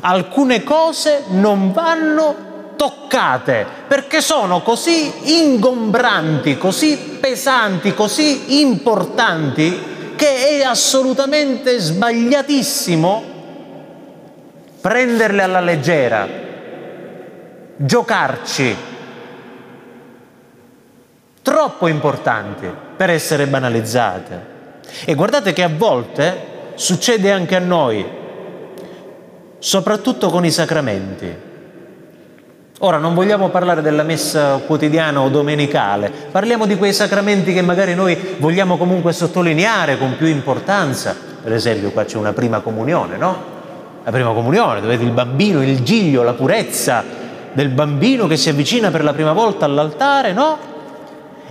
Alcune 0.02 0.64
cose 0.64 1.24
non 1.30 1.72
vanno 1.72 2.49
toccate, 2.80 3.66
perché 3.90 4.22
sono 4.22 4.62
così 4.62 5.12
ingombranti, 5.42 6.58
così 6.58 6.96
pesanti, 7.20 7.94
così 7.94 8.62
importanti, 8.62 10.14
che 10.16 10.48
è 10.48 10.64
assolutamente 10.64 11.78
sbagliatissimo 11.78 13.24
prenderle 14.80 15.44
alla 15.44 15.60
leggera, 15.60 16.26
giocarci. 17.76 18.76
Troppo 21.42 21.88
importanti 21.88 22.72
per 22.96 23.10
essere 23.10 23.48
banalizzate. 23.48 24.58
E 25.04 25.16
guardate 25.16 25.52
che 25.52 25.64
a 25.64 25.70
volte 25.70 26.72
succede 26.76 27.30
anche 27.30 27.58
a 27.58 27.60
noi, 27.60 28.10
soprattutto 29.60 30.30
con 30.30 30.46
i 30.46 30.52
sacramenti. 30.52 31.48
Ora 32.82 32.98
non 32.98 33.14
vogliamo 33.14 33.50
parlare 33.50 33.82
della 33.82 34.04
messa 34.04 34.62
quotidiana 34.66 35.20
o 35.20 35.28
domenicale, 35.28 36.10
parliamo 36.32 36.66
di 36.66 36.78
quei 36.78 36.94
sacramenti 36.94 37.52
che 37.52 37.62
magari 37.62 37.94
noi 37.94 38.18
vogliamo 38.38 38.78
comunque 38.78 39.12
sottolineare 39.12 39.98
con 39.98 40.16
più 40.16 40.28
importanza. 40.28 41.14
Per 41.44 41.52
esempio 41.52 41.92
qua 41.92 42.06
c'è 42.06 42.16
una 42.16 42.32
prima 42.32 42.62
comunione, 42.62 43.18
no? 43.18 43.44
La 44.06 44.12
prima 44.12 44.32
comunione, 44.32 44.80
dove 44.80 44.94
il 44.94 45.12
bambino, 45.12 45.62
il 45.62 45.84
giglio, 45.84 46.24
la 46.24 46.32
purezza 46.32 47.04
del 47.52 47.68
bambino 47.68 48.28
che 48.28 48.38
si 48.38 48.48
avvicina 48.48 48.92
per 48.92 49.04
la 49.04 49.12
prima 49.12 49.34
volta 49.34 49.66
all'altare, 49.66 50.32
no? 50.32 50.58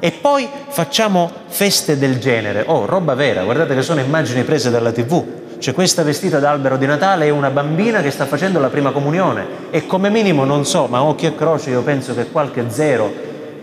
E 0.00 0.12
poi 0.12 0.48
facciamo 0.68 1.30
feste 1.48 1.98
del 1.98 2.18
genere. 2.18 2.64
Oh, 2.68 2.86
roba 2.86 3.12
vera, 3.12 3.42
guardate 3.42 3.74
che 3.74 3.82
sono 3.82 4.00
immagini 4.00 4.44
prese 4.44 4.70
dalla 4.70 4.92
tv 4.92 5.37
c'è 5.58 5.74
questa 5.74 6.04
vestita 6.04 6.38
d'albero 6.38 6.76
di 6.76 6.86
Natale 6.86 7.26
e 7.26 7.30
una 7.30 7.50
bambina 7.50 8.00
che 8.00 8.10
sta 8.10 8.26
facendo 8.26 8.60
la 8.60 8.68
prima 8.68 8.92
comunione 8.92 9.46
e 9.70 9.86
come 9.86 10.08
minimo 10.08 10.44
non 10.44 10.64
so, 10.64 10.86
ma 10.86 11.02
occhio 11.02 11.28
e 11.28 11.34
croce 11.34 11.70
io 11.70 11.82
penso 11.82 12.14
che 12.14 12.30
qualche 12.30 12.70
zero 12.70 13.12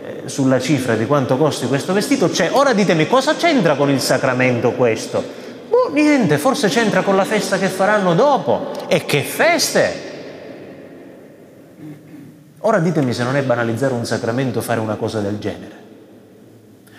eh, 0.03 0.23
sulla 0.25 0.59
cifra 0.59 0.95
di 0.95 1.05
quanto 1.05 1.37
costi 1.37 1.67
questo 1.67 1.93
vestito 1.93 2.29
c'è. 2.29 2.49
Ora 2.51 2.73
ditemi 2.73 3.07
cosa 3.07 3.35
c'entra 3.35 3.75
con 3.75 3.89
il 3.89 4.01
sacramento 4.01 4.71
questo? 4.73 5.23
Boh, 5.69 5.89
niente, 5.91 6.37
forse 6.37 6.67
c'entra 6.67 7.01
con 7.01 7.15
la 7.15 7.25
festa 7.25 7.57
che 7.57 7.67
faranno 7.67 8.13
dopo. 8.13 8.71
E 8.87 9.05
che 9.05 9.21
feste! 9.21 10.13
Ora 12.59 12.79
ditemi 12.79 13.13
se 13.13 13.23
non 13.23 13.35
è 13.35 13.43
banalizzare 13.43 13.93
un 13.93 14.05
sacramento 14.05 14.59
fare 14.59 14.79
una 14.79 14.95
cosa 14.95 15.21
del 15.21 15.37
genere. 15.37 15.83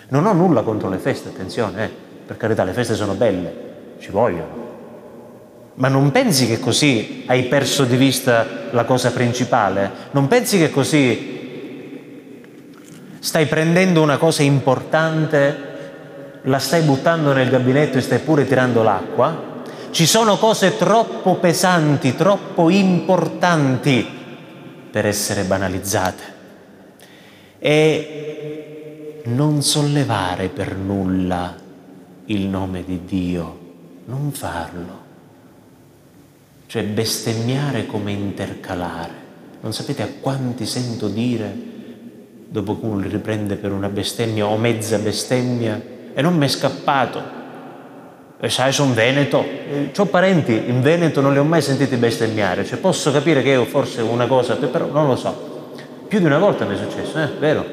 Non 0.09 0.25
ho 0.25 0.33
nulla 0.33 0.61
contro 0.61 0.89
le 0.89 0.97
feste, 0.97 1.29
attenzione, 1.29 1.83
eh. 1.83 1.89
per 2.25 2.37
carità, 2.37 2.63
le 2.63 2.71
feste 2.71 2.95
sono 2.95 3.13
belle, 3.13 3.53
ci 3.99 4.09
vogliono. 4.09 4.66
Ma 5.77 5.89
non 5.89 6.09
pensi 6.09 6.47
che 6.47 6.59
così 6.59 7.23
hai 7.27 7.43
perso 7.43 7.83
di 7.83 7.97
vista 7.97 8.69
la 8.71 8.83
cosa 8.83 9.11
principale? 9.11 9.91
Non 10.11 10.27
pensi 10.27 10.57
che 10.57 10.71
così 10.71 11.35
stai 13.19 13.45
prendendo 13.45 14.01
una 14.01 14.17
cosa 14.17 14.41
importante, 14.41 16.39
la 16.41 16.57
stai 16.57 16.81
buttando 16.81 17.31
nel 17.31 17.51
gabinetto 17.51 17.99
e 17.99 18.01
stai 18.01 18.17
pure 18.19 18.47
tirando 18.47 18.81
l'acqua? 18.81 19.61
Ci 19.91 20.07
sono 20.07 20.37
cose 20.37 20.77
troppo 20.77 21.35
pesanti, 21.35 22.15
troppo 22.15 22.71
importanti 22.71 24.07
per 24.89 25.05
essere 25.05 25.43
banalizzate. 25.43 26.23
E 27.59 29.21
non 29.25 29.61
sollevare 29.61 30.47
per 30.47 30.75
nulla 30.75 31.55
il 32.25 32.47
nome 32.47 32.83
di 32.83 33.05
Dio, 33.05 33.59
non 34.05 34.31
farlo 34.31 35.06
cioè 36.67 36.83
bestemmiare 36.83 37.85
come 37.85 38.11
intercalare. 38.11 39.25
Non 39.61 39.73
sapete 39.73 40.03
a 40.03 40.09
quanti 40.19 40.65
sento 40.65 41.07
dire, 41.07 41.53
dopo 42.47 42.79
che 42.79 42.85
uno 42.85 42.99
li 42.99 43.07
riprende 43.07 43.55
per 43.55 43.71
una 43.71 43.89
bestemmia 43.89 44.45
o 44.45 44.57
mezza 44.57 44.99
bestemmia, 44.99 45.81
e 46.13 46.21
non 46.21 46.37
mi 46.37 46.45
è 46.45 46.49
scappato. 46.49 47.35
E 48.39 48.49
sai, 48.49 48.71
sono 48.71 48.93
veneto. 48.93 49.43
Ho 49.95 50.05
parenti 50.05 50.53
in 50.67 50.81
Veneto, 50.81 51.21
non 51.21 51.33
li 51.33 51.39
ho 51.39 51.43
mai 51.43 51.61
sentiti 51.61 51.95
bestemmiare. 51.95 52.65
Cioè, 52.65 52.77
posso 52.77 53.11
capire 53.11 53.41
che 53.41 53.49
io 53.49 53.65
forse 53.65 54.01
una 54.01 54.27
cosa, 54.27 54.55
però 54.57 54.85
non 54.85 55.07
lo 55.07 55.15
so. 55.15 55.71
Più 56.07 56.19
di 56.19 56.25
una 56.25 56.37
volta 56.37 56.65
mi 56.65 56.75
è 56.75 56.77
successo, 56.77 57.19
eh? 57.19 57.29
Vero? 57.39 57.65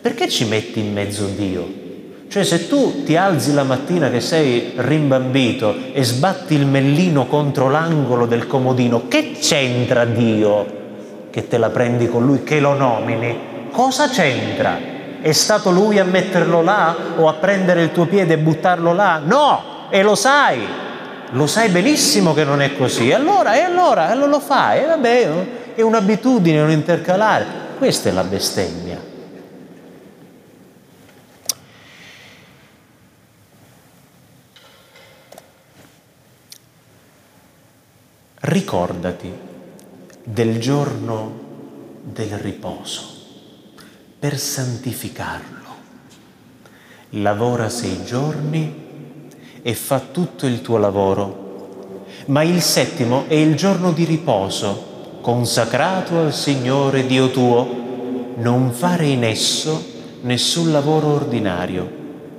Perché 0.00 0.28
ci 0.28 0.46
metti 0.46 0.80
in 0.80 0.92
mezzo 0.92 1.26
Dio? 1.26 1.84
Cioè 2.28 2.44
se 2.44 2.68
tu 2.68 3.04
ti 3.04 3.16
alzi 3.16 3.54
la 3.54 3.62
mattina 3.62 4.10
che 4.10 4.20
sei 4.20 4.72
rimbambito 4.76 5.74
e 5.92 6.02
sbatti 6.02 6.54
il 6.54 6.66
mellino 6.66 7.26
contro 7.26 7.70
l'angolo 7.70 8.26
del 8.26 8.46
comodino, 8.46 9.06
che 9.08 9.36
c'entra 9.40 10.04
Dio 10.04 10.84
che 11.30 11.48
te 11.48 11.58
la 11.58 11.68
prendi 11.68 12.08
con 12.08 12.24
lui, 12.24 12.42
che 12.42 12.60
lo 12.60 12.72
nomini? 12.72 13.68
Cosa 13.70 14.08
c'entra? 14.08 14.78
È 15.20 15.32
stato 15.32 15.70
lui 15.70 15.98
a 15.98 16.04
metterlo 16.04 16.62
là 16.62 16.96
o 17.16 17.28
a 17.28 17.34
prendere 17.34 17.82
il 17.82 17.92
tuo 17.92 18.06
piede 18.06 18.34
e 18.34 18.38
buttarlo 18.38 18.94
là? 18.94 19.20
No, 19.22 19.88
e 19.90 20.02
lo 20.02 20.14
sai, 20.14 20.66
lo 21.30 21.46
sai 21.46 21.68
benissimo 21.68 22.32
che 22.32 22.44
non 22.44 22.62
è 22.62 22.74
così. 22.74 23.10
E 23.10 23.14
allora, 23.14 23.54
e 23.54 23.60
allora, 23.60 24.08
e 24.08 24.12
allora 24.12 24.28
lo 24.28 24.40
fai, 24.40 24.82
e 24.82 24.86
vabbè, 24.86 25.28
è 25.74 25.82
un'abitudine, 25.82 26.60
un 26.60 26.70
intercalare. 26.70 27.44
Questa 27.76 28.08
è 28.08 28.12
la 28.12 28.24
bestemmia. 28.24 29.14
Ricordati 38.46 39.32
del 40.22 40.60
giorno 40.60 41.32
del 42.04 42.38
riposo 42.38 43.02
per 44.20 44.38
santificarlo. 44.38 45.64
Lavora 47.10 47.68
sei 47.68 48.04
giorni 48.04 48.72
e 49.62 49.74
fa 49.74 49.98
tutto 49.98 50.46
il 50.46 50.62
tuo 50.62 50.76
lavoro, 50.76 52.04
ma 52.26 52.44
il 52.44 52.60
settimo 52.60 53.24
è 53.26 53.34
il 53.34 53.56
giorno 53.56 53.90
di 53.90 54.04
riposo, 54.04 55.18
consacrato 55.22 56.20
al 56.20 56.32
Signore 56.32 57.04
Dio 57.04 57.30
tuo. 57.32 57.84
Non 58.36 58.70
fare 58.70 59.06
in 59.06 59.24
esso 59.24 59.84
nessun 60.20 60.70
lavoro 60.70 61.08
ordinario, 61.08 61.90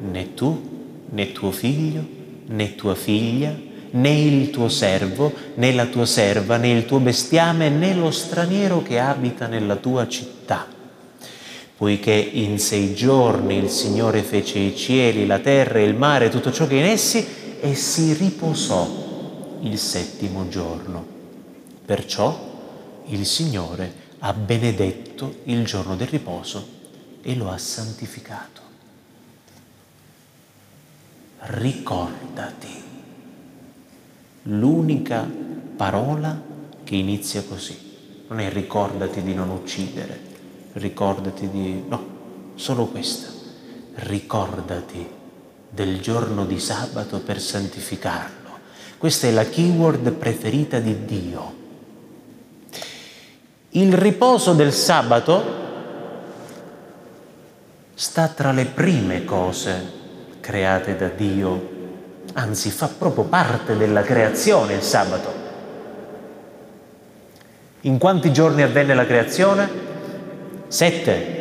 né 0.09 0.33
tu, 0.33 1.03
né 1.09 1.33
tuo 1.33 1.51
figlio, 1.51 2.01
né 2.45 2.75
tua 2.75 2.95
figlia, 2.95 3.66
né 3.91 4.19
il 4.19 4.49
tuo 4.49 4.69
servo, 4.69 5.33
né 5.55 5.71
la 5.73 5.85
tua 5.85 6.05
serva, 6.05 6.57
né 6.57 6.71
il 6.71 6.85
tuo 6.85 6.99
bestiame, 6.99 7.69
né 7.69 7.93
lo 7.93 8.11
straniero 8.11 8.81
che 8.81 8.99
abita 8.99 9.47
nella 9.47 9.75
tua 9.75 10.07
città. 10.07 10.67
Poiché 11.77 12.11
in 12.13 12.59
sei 12.59 12.93
giorni 12.93 13.57
il 13.57 13.69
Signore 13.69 14.23
fece 14.23 14.57
i 14.59 14.75
cieli, 14.75 15.25
la 15.25 15.39
terra, 15.39 15.79
il 15.79 15.95
mare, 15.95 16.29
tutto 16.29 16.51
ciò 16.51 16.65
che 16.65 16.75
in 16.75 16.85
essi, 16.85 17.25
e 17.59 17.75
si 17.75 18.13
riposò 18.13 19.59
il 19.61 19.77
settimo 19.77 20.47
giorno. 20.47 21.05
Perciò 21.85 23.03
il 23.07 23.25
Signore 23.25 24.05
ha 24.19 24.33
benedetto 24.33 25.37
il 25.43 25.63
giorno 25.65 25.95
del 25.95 26.07
riposo 26.07 26.67
e 27.21 27.35
lo 27.35 27.49
ha 27.49 27.57
santificato. 27.57 28.61
Ricordati 31.39 32.86
l'unica 34.47 35.29
parola 35.75 36.41
che 36.83 36.95
inizia 36.95 37.43
così. 37.43 37.85
Non 38.27 38.39
è 38.39 38.49
ricordati 38.49 39.21
di 39.21 39.33
non 39.33 39.49
uccidere, 39.49 40.19
ricordati 40.73 41.49
di... 41.49 41.83
no, 41.87 42.05
solo 42.55 42.85
questa. 42.85 43.27
Ricordati 43.95 45.07
del 45.69 45.99
giorno 46.01 46.45
di 46.45 46.59
sabato 46.59 47.19
per 47.19 47.39
santificarlo. 47.39 48.35
Questa 48.97 49.27
è 49.27 49.31
la 49.31 49.45
keyword 49.45 50.11
preferita 50.11 50.79
di 50.79 51.05
Dio. 51.05 51.55
Il 53.71 53.93
riposo 53.93 54.53
del 54.53 54.73
sabato 54.73 55.65
sta 57.93 58.27
tra 58.27 58.51
le 58.51 58.65
prime 58.65 59.23
cose 59.25 59.95
create 60.39 60.95
da 60.95 61.09
Dio, 61.09 61.76
anzi 62.37 62.69
fa 62.69 62.87
proprio 62.87 63.23
parte 63.23 63.75
della 63.75 64.03
creazione 64.03 64.73
il 64.73 64.83
sabato. 64.83 65.45
In 67.81 67.97
quanti 67.97 68.31
giorni 68.31 68.61
avvenne 68.61 68.93
la 68.93 69.05
creazione? 69.05 69.69
Sette. 70.67 71.35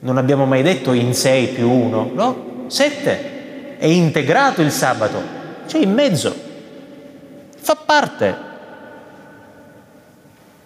Non 0.00 0.18
abbiamo 0.18 0.44
mai 0.44 0.62
detto 0.62 0.92
in 0.92 1.14
sei 1.14 1.46
più 1.48 1.70
uno, 1.70 2.10
no? 2.12 2.64
Sette. 2.66 3.78
È 3.78 3.86
integrato 3.86 4.60
il 4.60 4.70
sabato, 4.70 5.20
c'è 5.66 5.78
in 5.78 5.92
mezzo. 5.92 6.34
Fa 7.58 7.76
parte 7.84 8.44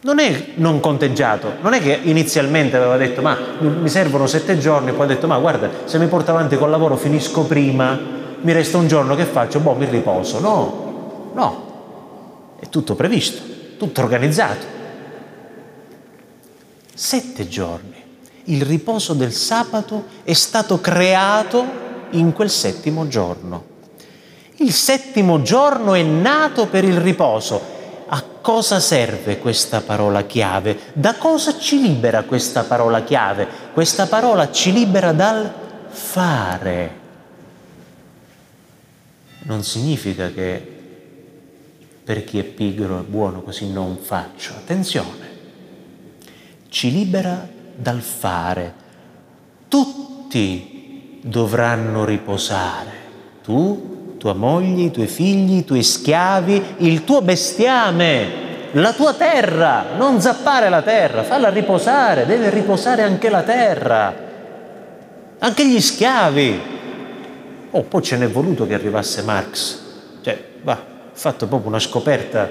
non 0.03 0.19
è 0.19 0.53
non 0.55 0.81
conteggiato, 0.81 1.55
non 1.61 1.75
è 1.75 1.81
che 1.81 1.99
inizialmente 2.03 2.77
aveva 2.77 2.97
detto 2.97 3.21
ma 3.21 3.37
mi 3.59 3.89
servono 3.89 4.27
sette 4.27 4.59
giorni, 4.59 4.93
poi 4.93 5.05
ha 5.05 5.09
detto 5.09 5.27
ma 5.27 5.39
guarda 5.39 5.69
se 5.85 5.99
mi 5.99 6.07
porto 6.07 6.31
avanti 6.31 6.57
col 6.57 6.71
lavoro 6.71 6.97
finisco 6.97 7.45
prima, 7.45 8.20
mi 8.43 8.53
resta 8.53 8.79
un 8.79 8.87
giorno 8.87 9.15
che 9.15 9.25
faccio, 9.25 9.61
boh 9.61 9.75
mi 9.75 9.87
riposo. 9.87 10.41
No, 10.41 11.31
no, 11.35 12.55
è 12.59 12.69
tutto 12.69 12.95
previsto, 12.95 13.43
tutto 13.79 14.01
organizzato. 14.01 14.79
Sette 16.95 17.49
giorni. 17.49 17.99
Il 18.45 18.63
riposo 18.63 19.15
del 19.15 19.33
sabato 19.33 20.05
è 20.23 20.33
stato 20.33 20.81
creato 20.81 21.65
in 22.11 22.33
quel 22.33 22.51
settimo 22.51 23.07
giorno. 23.09 23.65
Il 24.57 24.73
settimo 24.73 25.41
giorno 25.43 25.95
è 25.95 26.03
nato 26.03 26.67
per 26.67 26.85
il 26.85 26.99
riposo 26.99 27.79
a 28.13 28.23
cosa 28.41 28.81
serve 28.81 29.39
questa 29.39 29.81
parola 29.81 30.25
chiave? 30.25 30.79
Da 30.95 31.15
cosa 31.15 31.57
ci 31.59 31.81
libera 31.81 32.25
questa 32.25 32.65
parola 32.65 33.03
chiave? 33.03 33.47
Questa 33.73 34.07
parola 34.07 34.51
ci 34.51 34.73
libera 34.73 35.13
dal 35.13 35.53
fare. 35.89 37.00
Non 39.51 39.65
significa 39.65 40.31
che 40.31 40.65
per 42.05 42.23
chi 42.23 42.39
è 42.39 42.45
pigro 42.45 43.01
e 43.01 43.03
buono 43.03 43.43
così 43.43 43.69
non 43.69 43.99
faccio. 44.01 44.53
Attenzione, 44.53 45.29
ci 46.69 46.93
libera 46.93 47.49
dal 47.75 48.01
fare. 48.01 48.75
Tutti 49.67 51.19
dovranno 51.21 52.05
riposare. 52.05 52.91
Tu 53.43 54.15
tua 54.19 54.35
moglie, 54.35 54.85
i 54.85 54.91
tuoi 54.93 55.09
figli, 55.09 55.57
i 55.57 55.65
tuoi 55.65 55.83
schiavi, 55.83 56.63
il 56.77 57.03
tuo 57.03 57.21
bestiame, 57.21 58.71
la 58.75 58.93
tua 58.93 59.15
terra, 59.15 59.97
non 59.97 60.21
zappare 60.21 60.69
la 60.69 60.83
terra, 60.83 61.25
falla 61.25 61.49
riposare, 61.49 62.25
deve 62.25 62.51
riposare 62.51 63.03
anche 63.03 63.29
la 63.29 63.43
terra, 63.43 64.15
anche 65.41 65.67
gli 65.67 65.81
schiavi. 65.81 66.79
Oh, 67.71 67.83
poi 67.83 68.03
ce 68.03 68.17
n'è 68.17 68.29
voluto 68.29 68.67
che 68.67 68.75
arrivasse 68.75 69.23
Marx, 69.23 69.81
cioè, 70.23 70.45
va, 70.63 70.83
fatto 71.13 71.47
proprio 71.47 71.69
una 71.69 71.79
scoperta, 71.79 72.51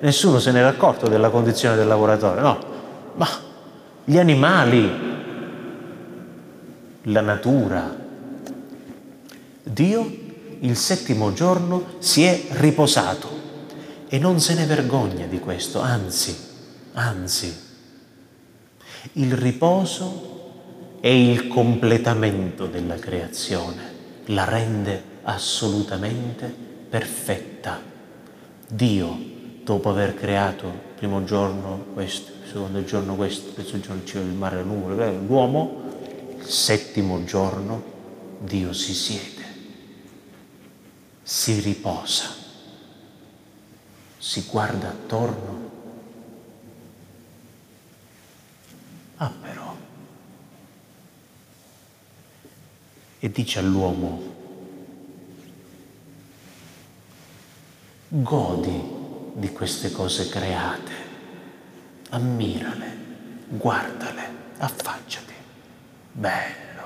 nessuno 0.00 0.38
se 0.38 0.50
n'era 0.50 0.68
accorto 0.68 1.08
della 1.08 1.30
condizione 1.30 1.76
del 1.76 1.86
lavoratore, 1.86 2.40
no, 2.40 2.58
ma 3.14 3.28
gli 4.04 4.18
animali, 4.18 4.90
la 7.02 7.20
natura, 7.20 8.06
Dio 9.62 10.26
il 10.60 10.76
settimo 10.76 11.32
giorno 11.32 11.84
si 11.98 12.24
è 12.24 12.46
riposato. 12.50 13.36
E 14.08 14.18
non 14.18 14.40
se 14.40 14.54
ne 14.54 14.64
vergogna 14.64 15.26
di 15.26 15.38
questo, 15.38 15.80
anzi, 15.80 16.34
anzi, 16.94 17.54
il 19.12 19.32
riposo 19.34 20.96
è 21.00 21.08
il 21.08 21.46
completamento 21.48 22.66
della 22.66 22.94
creazione, 22.94 23.96
la 24.28 24.44
rende 24.44 25.02
assolutamente 25.22 26.46
perfetta. 26.88 27.80
Dio, 28.68 29.18
dopo 29.64 29.90
aver 29.90 30.14
creato 30.14 30.66
il 30.66 30.94
primo 30.96 31.24
giorno 31.24 31.86
questo, 31.92 32.32
il 32.42 32.48
secondo 32.48 32.84
giorno 32.84 33.14
questo, 33.14 33.48
il 33.48 33.54
terzo 33.54 33.80
giorno 33.80 34.00
il 34.00 34.06
cielo, 34.06 34.24
il 34.24 34.32
mare, 34.32 34.56
le 34.56 34.64
nuvole, 34.64 35.18
l'uomo, 35.26 35.82
il 36.38 36.44
settimo 36.46 37.24
giorno 37.24 37.96
Dio 38.40 38.72
si 38.72 38.94
siede 38.94 39.38
si 41.28 41.60
riposa, 41.60 42.24
si 44.16 44.46
guarda 44.50 44.88
attorno. 44.88 45.70
Ah 49.18 49.30
però, 49.42 49.57
e 53.20 53.30
dice 53.30 53.58
all'uomo, 53.58 54.36
godi 58.08 58.96
di 59.34 59.50
queste 59.52 59.90
cose 59.90 60.28
create, 60.28 60.92
ammirale, 62.10 62.96
guardale, 63.48 64.30
affacciati. 64.58 65.34
Bello, 66.12 66.82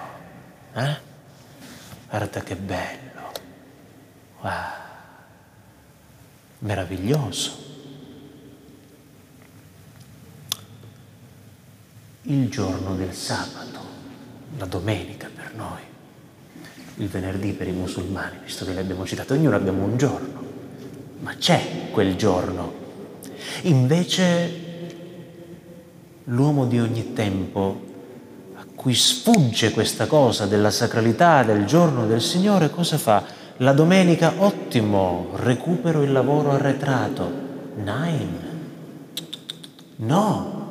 eh? 0.75 1.11
Guarda 2.09 2.43
che 2.43 2.57
bello. 2.57 3.33
Wow, 4.41 4.53
meraviglioso. 6.59 7.71
Il 12.23 12.49
giorno 12.51 12.95
del 12.95 13.15
sabato, 13.15 13.81
la 14.57 14.67
domenica 14.67 15.29
per 15.35 15.55
noi, 15.55 15.83
il 16.97 17.09
venerdì 17.09 17.53
per 17.53 17.69
i 17.69 17.73
musulmani, 17.73 18.37
visto 18.45 18.65
che 18.65 18.73
li 18.73 18.79
abbiamo 18.79 19.07
citati, 19.07 19.33
ognuno 19.33 19.57
abbiamo 19.57 19.85
un 19.85 19.97
giorno, 19.97 20.43
ma 21.21 21.35
c'è 21.37 21.91
quel 21.91 22.17
giorno. 22.17 22.81
Invece 23.63 24.61
l'uomo 26.25 26.67
di 26.67 26.79
ogni 26.79 27.13
tempo 27.13 27.81
a 28.55 28.65
cui 28.75 28.95
sfugge 28.95 29.71
questa 29.73 30.07
cosa 30.07 30.47
della 30.47 30.71
sacralità 30.71 31.43
del 31.43 31.65
giorno 31.65 32.07
del 32.07 32.21
Signore, 32.21 32.71
cosa 32.71 32.99
fa? 32.99 33.25
La 33.59 33.73
domenica, 33.73 34.35
ottimo, 34.39 35.31
recupero 35.37 36.03
il 36.03 36.13
lavoro 36.13 36.53
arretrato. 36.53 37.31
Nine. 37.77 38.51
No, 39.97 40.71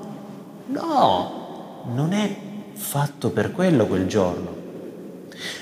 no, 0.68 1.84
non 1.94 2.14
è 2.14 2.36
fatto 2.74 3.30
per 3.30 3.52
quello 3.52 3.86
quel 3.86 4.08
giorno. 4.08 4.61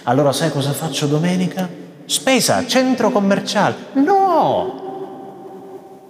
Allora 0.03 0.31
sai 0.31 0.51
cosa 0.51 0.71
faccio 0.73 1.07
domenica? 1.07 1.69
Spesa, 2.05 2.65
centro 2.65 3.11
commerciale. 3.11 3.75
No, 3.93 4.79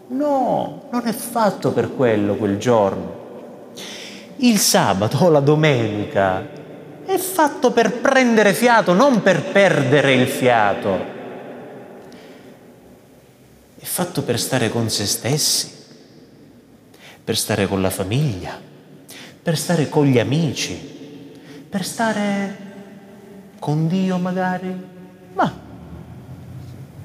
no, 0.08 0.84
non 0.92 1.02
è 1.06 1.12
fatto 1.12 1.72
per 1.72 1.96
quello 1.96 2.36
quel 2.36 2.58
giorno. 2.58 3.18
Il 4.38 4.58
sabato 4.58 5.18
o 5.26 5.30
la 5.30 5.42
domenica 5.42 6.48
è 7.06 7.18
fatto 7.18 7.72
per 7.72 8.00
prendere 8.00 8.54
fiato, 8.54 8.94
non 8.94 9.22
per 9.22 9.44
perdere 9.52 10.14
il 10.14 10.28
fiato. 10.28 11.18
È 13.78 13.86
fatto 13.86 14.22
per 14.22 14.40
stare 14.40 14.70
con 14.70 14.90
se 14.90 15.06
stessi, 15.06 15.72
per 17.24 17.36
stare 17.36 17.68
con 17.68 17.82
la 17.82 17.90
famiglia, 17.90 18.58
per 19.42 19.58
stare 19.58 19.90
con 19.90 20.06
gli 20.06 20.20
amici, 20.20 20.78
per 21.68 21.84
stare 21.84 22.69
con 23.60 23.88
Dio 23.88 24.18
magari. 24.18 24.76
Ma 25.34 25.54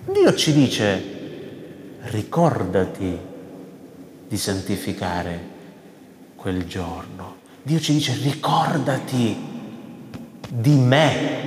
Dio 0.06 0.34
ci 0.34 0.52
dice, 0.52 1.02
ricordati 2.02 3.18
di 4.28 4.36
santificare 4.36 5.52
quel 6.36 6.66
giorno. 6.66 7.36
Dio 7.62 7.80
ci 7.80 7.94
dice, 7.94 8.18
ricordati 8.22 9.36
di 10.48 10.74
me. 10.76 11.42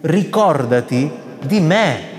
Ricordati 0.00 1.10
di 1.44 1.60
me. 1.60 2.14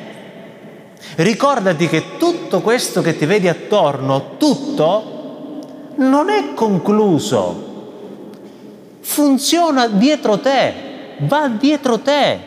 Ricordati 1.16 1.88
che 1.88 2.18
tutto 2.18 2.62
questo 2.62 3.02
che 3.02 3.18
ti 3.18 3.26
vedi 3.26 3.48
attorno, 3.48 4.38
tutto, 4.38 5.62
non 5.98 6.30
è 6.30 6.54
concluso. 6.54 7.66
Funziona 9.00 9.88
dietro 9.88 10.40
te, 10.40 10.87
va 11.20 11.48
dietro 11.48 12.00
te. 12.00 12.40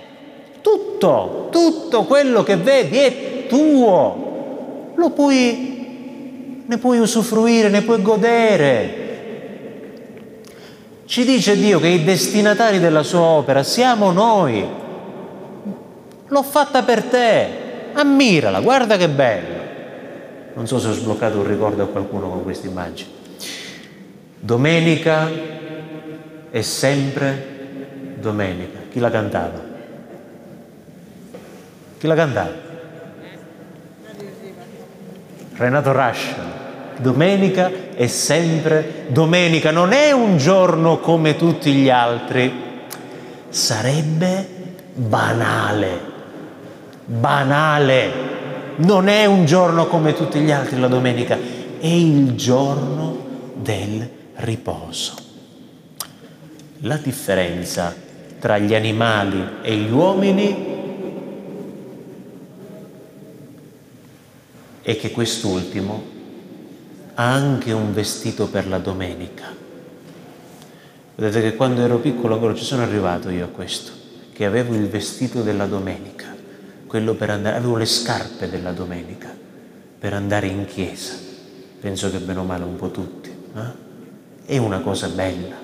Tutto, 0.61 1.49
tutto 1.51 2.05
quello 2.05 2.43
che 2.43 2.57
vedi 2.57 2.99
è 2.99 3.47
tuo. 3.49 4.93
Lo 4.95 5.11
puoi, 5.11 6.65
ne 6.67 6.79
puoi 6.79 6.99
usufruire, 6.99 7.69
ne 7.69 7.83
puoi 7.83 8.03
godere. 8.03 9.09
Ci 11.07 11.25
dice 11.25 11.57
Dio 11.57 11.81
che 11.81 11.89
i 11.89 12.05
destinatari 12.05 12.79
della 12.79 13.03
sua 13.03 13.21
opera 13.21 13.63
siamo 13.63 14.13
noi. 14.13 14.65
L'ho 16.29 16.43
fatta 16.43 16.83
per 16.83 17.03
te. 17.03 17.49
Ammirala, 17.93 18.61
guarda 18.61 18.97
che 18.97 19.09
bello. 19.09 19.59
Non 20.55 20.67
so 20.67 20.79
se 20.79 20.89
ho 20.89 20.93
sbloccato 20.93 21.39
un 21.39 21.47
ricordo 21.47 21.83
a 21.83 21.87
qualcuno 21.87 22.29
con 22.29 22.45
questa 22.45 22.69
immagine. 22.69 23.11
Domenica 24.39 25.29
è 26.51 26.61
sempre 26.61 27.60
domenica. 28.21 28.79
Chi 28.91 29.01
la 29.01 29.11
cantava? 29.11 29.61
Chi 31.99 32.07
la 32.07 32.15
cantava? 32.15 32.69
Renato 35.57 35.93
Rascia. 35.93 36.59
Domenica 36.99 37.71
è 37.95 38.07
sempre 38.07 39.07
domenica, 39.09 39.71
non 39.71 39.93
è 39.93 40.13
un 40.13 40.37
giorno 40.37 40.99
come 40.99 41.37
tutti 41.37 41.73
gli 41.73 41.91
altri. 41.91 42.69
Sarebbe 43.49 44.47
banale, 44.95 46.01
banale. 47.05 48.29
Non 48.77 49.09
è 49.09 49.27
un 49.27 49.45
giorno 49.45 49.87
come 49.87 50.15
tutti 50.15 50.41
gli 50.41 50.51
altri 50.51 50.79
la 50.79 50.89
domenica, 50.89 51.37
è 51.37 51.87
il 51.87 52.35
giorno 52.37 53.27
del 53.55 54.09
riposo. 54.37 55.15
La 56.81 56.97
differenza 56.97 57.95
tra 58.41 58.59
gli 58.59 58.75
animali 58.75 59.45
e 59.63 59.77
gli 59.77 59.91
uomini 59.91 60.69
è 64.83 64.97
che 64.97 65.11
quest'ultimo 65.11 66.03
ha 67.15 67.33
anche 67.33 67.71
un 67.73 67.93
vestito 67.93 68.49
per 68.49 68.67
la 68.67 68.79
domenica. 68.79 69.45
Vedete 71.15 71.43
che 71.43 71.55
quando 71.55 71.83
ero 71.83 71.99
piccolo 71.99 72.35
ancora 72.35 72.55
ci 72.55 72.65
sono 72.65 72.83
arrivato 72.83 73.29
io 73.29 73.45
a 73.45 73.49
questo, 73.49 73.93
che 74.33 74.47
avevo 74.47 74.75
il 74.75 74.89
vestito 74.89 75.43
della 75.43 75.67
domenica, 75.67 76.35
quello 76.87 77.13
per 77.15 77.29
andare, 77.29 77.57
avevo 77.57 77.77
le 77.77 77.85
scarpe 77.85 78.49
della 78.49 78.73
domenica 78.73 79.29
per 79.99 80.15
andare 80.15 80.47
in 80.47 80.65
chiesa. 80.65 81.13
Penso 81.79 82.11
che 82.11 82.19
bene 82.19 82.39
o 82.39 82.45
male 82.45 82.65
un 82.65 82.77
po' 82.77 82.91
tutti. 82.91 83.29
Eh? 83.29 83.89
È 84.47 84.57
una 84.57 84.81
cosa 84.81 85.09
bella, 85.09 85.57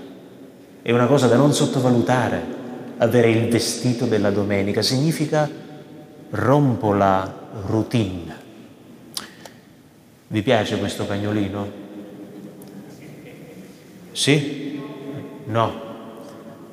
è 0.82 0.92
una 0.92 1.06
cosa 1.06 1.26
da 1.26 1.36
non 1.36 1.54
sottovalutare. 1.54 2.64
Avere 2.98 3.30
il 3.30 3.48
vestito 3.48 4.06
della 4.06 4.30
domenica 4.30 4.82
significa 4.82 5.48
rompo 6.30 6.92
la 6.92 7.32
routine 7.66 8.44
vi 10.28 10.42
piace 10.42 10.78
questo 10.78 11.06
cagnolino? 11.06 11.84
Sì? 14.10 14.80
No. 15.44 15.84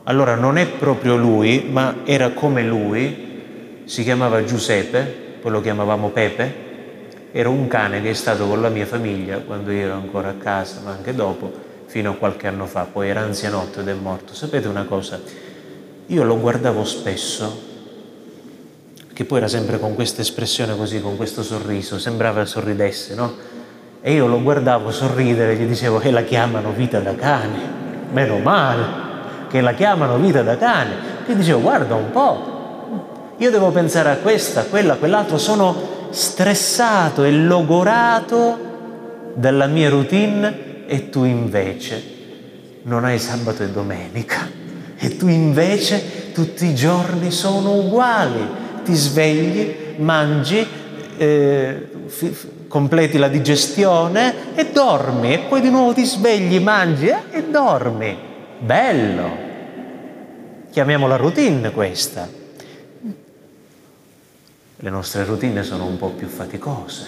Allora 0.06 0.36
non 0.36 0.58
è 0.58 0.68
proprio 0.68 1.16
lui, 1.16 1.68
ma 1.70 1.98
era 2.04 2.32
come 2.32 2.64
lui, 2.64 3.84
si 3.86 4.04
chiamava 4.04 4.44
Giuseppe, 4.44 5.02
poi 5.40 5.52
lo 5.52 5.62
chiamavamo 5.62 6.10
Pepe, 6.10 6.72
era 7.32 7.50
un 7.50 7.68
cane 7.68 8.02
che 8.02 8.10
è 8.10 8.14
stato 8.14 8.48
con 8.48 8.62
la 8.62 8.70
mia 8.70 8.86
famiglia 8.86 9.38
quando 9.38 9.72
io 9.72 9.86
ero 9.86 9.94
ancora 9.94 10.30
a 10.30 10.36
casa, 10.36 10.82
ma 10.84 10.92
anche 10.92 11.14
dopo, 11.14 11.52
fino 11.86 12.12
a 12.12 12.16
qualche 12.16 12.48
anno 12.48 12.66
fa, 12.66 12.88
poi 12.92 13.10
era 13.10 13.22
anzianotto 13.22 13.82
ed 13.82 13.88
è 13.88 13.94
morto. 13.94 14.34
Sapete 14.34 14.68
una 14.68 14.84
cosa? 14.86 15.22
Io 16.08 16.24
lo 16.24 16.40
guardavo 16.40 16.84
spesso 16.84 17.72
che 19.14 19.26
poi 19.26 19.38
era 19.38 19.48
sempre 19.48 19.80
con 19.80 19.94
questa 19.94 20.22
espressione 20.22 20.76
così, 20.76 21.00
con 21.00 21.16
questo 21.16 21.44
sorriso, 21.44 22.00
sembrava 22.00 22.46
sorridesse, 22.46 23.14
no? 23.14 23.34
E 24.02 24.14
io 24.14 24.26
lo 24.26 24.42
guardavo 24.42 24.92
sorridere 24.92 25.54
e 25.54 25.56
gli 25.56 25.66
dicevo 25.66 26.00
che 26.00 26.12
la 26.12 26.24
chiamano 26.24 26.72
vita 26.72 27.00
da 27.00 27.16
cane, 27.16 27.60
meno 28.12 28.40
male, 28.40 28.84
che 29.50 29.62
la 29.62 29.74
chiamano 29.74 30.18
vita 30.18 30.42
da 30.42 30.58
cane. 30.58 31.12
E 31.28 31.36
dicevo, 31.36 31.62
guarda 31.62 31.94
un 31.94 32.12
po', 32.12 33.36
io 33.38 33.52
devo 33.52 33.70
pensare 33.70 34.10
a 34.10 34.18
questa, 34.18 34.62
a 34.62 34.64
quella, 34.66 34.94
a 34.94 34.96
quell'altro, 34.98 35.38
sono 35.38 36.08
stressato 36.10 37.24
e 37.24 37.32
logorato 37.32 38.72
dalla 39.36 39.68
mia 39.68 39.90
routine 39.90 40.86
e 40.86 41.10
tu 41.10 41.24
invece 41.24 42.12
non 42.84 43.06
hai 43.06 43.20
sabato 43.20 43.64
e 43.64 43.70
domenica 43.70 44.63
e 45.04 45.18
tu 45.18 45.28
invece 45.28 46.32
tutti 46.32 46.66
i 46.66 46.74
giorni 46.74 47.30
sono 47.30 47.76
uguali 47.76 48.62
ti 48.86 48.94
svegli, 48.94 49.98
mangi, 49.98 50.66
eh, 51.18 51.90
f- 52.08 52.48
completi 52.70 53.18
la 53.18 53.28
digestione 53.28 54.56
e 54.56 54.72
dormi 54.72 55.34
e 55.34 55.40
poi 55.40 55.60
di 55.60 55.70
nuovo 55.70 55.94
ti 55.94 56.06
svegli, 56.06 56.58
mangi 56.62 57.08
eh, 57.08 57.18
e 57.32 57.44
dormi. 57.50 58.18
Bello. 58.60 59.38
Chiamiamola 60.72 61.18
routine 61.18 61.72
questa. 61.72 62.30
Le 64.78 64.90
nostre 64.90 65.26
routine 65.26 65.64
sono 65.64 65.86
un 65.86 65.98
po' 65.98 66.12
più 66.12 66.28
faticose, 66.28 67.08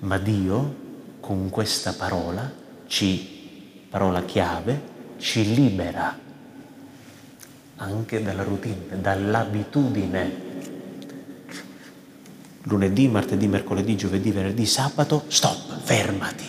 ma 0.00 0.18
Dio 0.18 0.74
con 1.20 1.48
questa 1.48 1.94
parola 1.96 2.50
ci, 2.86 3.86
parola 3.88 4.22
chiave, 4.22 4.80
ci 5.16 5.54
libera 5.54 6.24
anche 7.76 8.22
dalla 8.22 8.42
routine, 8.42 9.00
dall'abitudine 9.00 10.44
lunedì, 12.62 13.08
martedì, 13.08 13.46
mercoledì, 13.46 13.96
giovedì, 13.96 14.30
venerdì, 14.30 14.66
sabato, 14.66 15.24
stop, 15.28 15.78
fermati. 15.82 16.44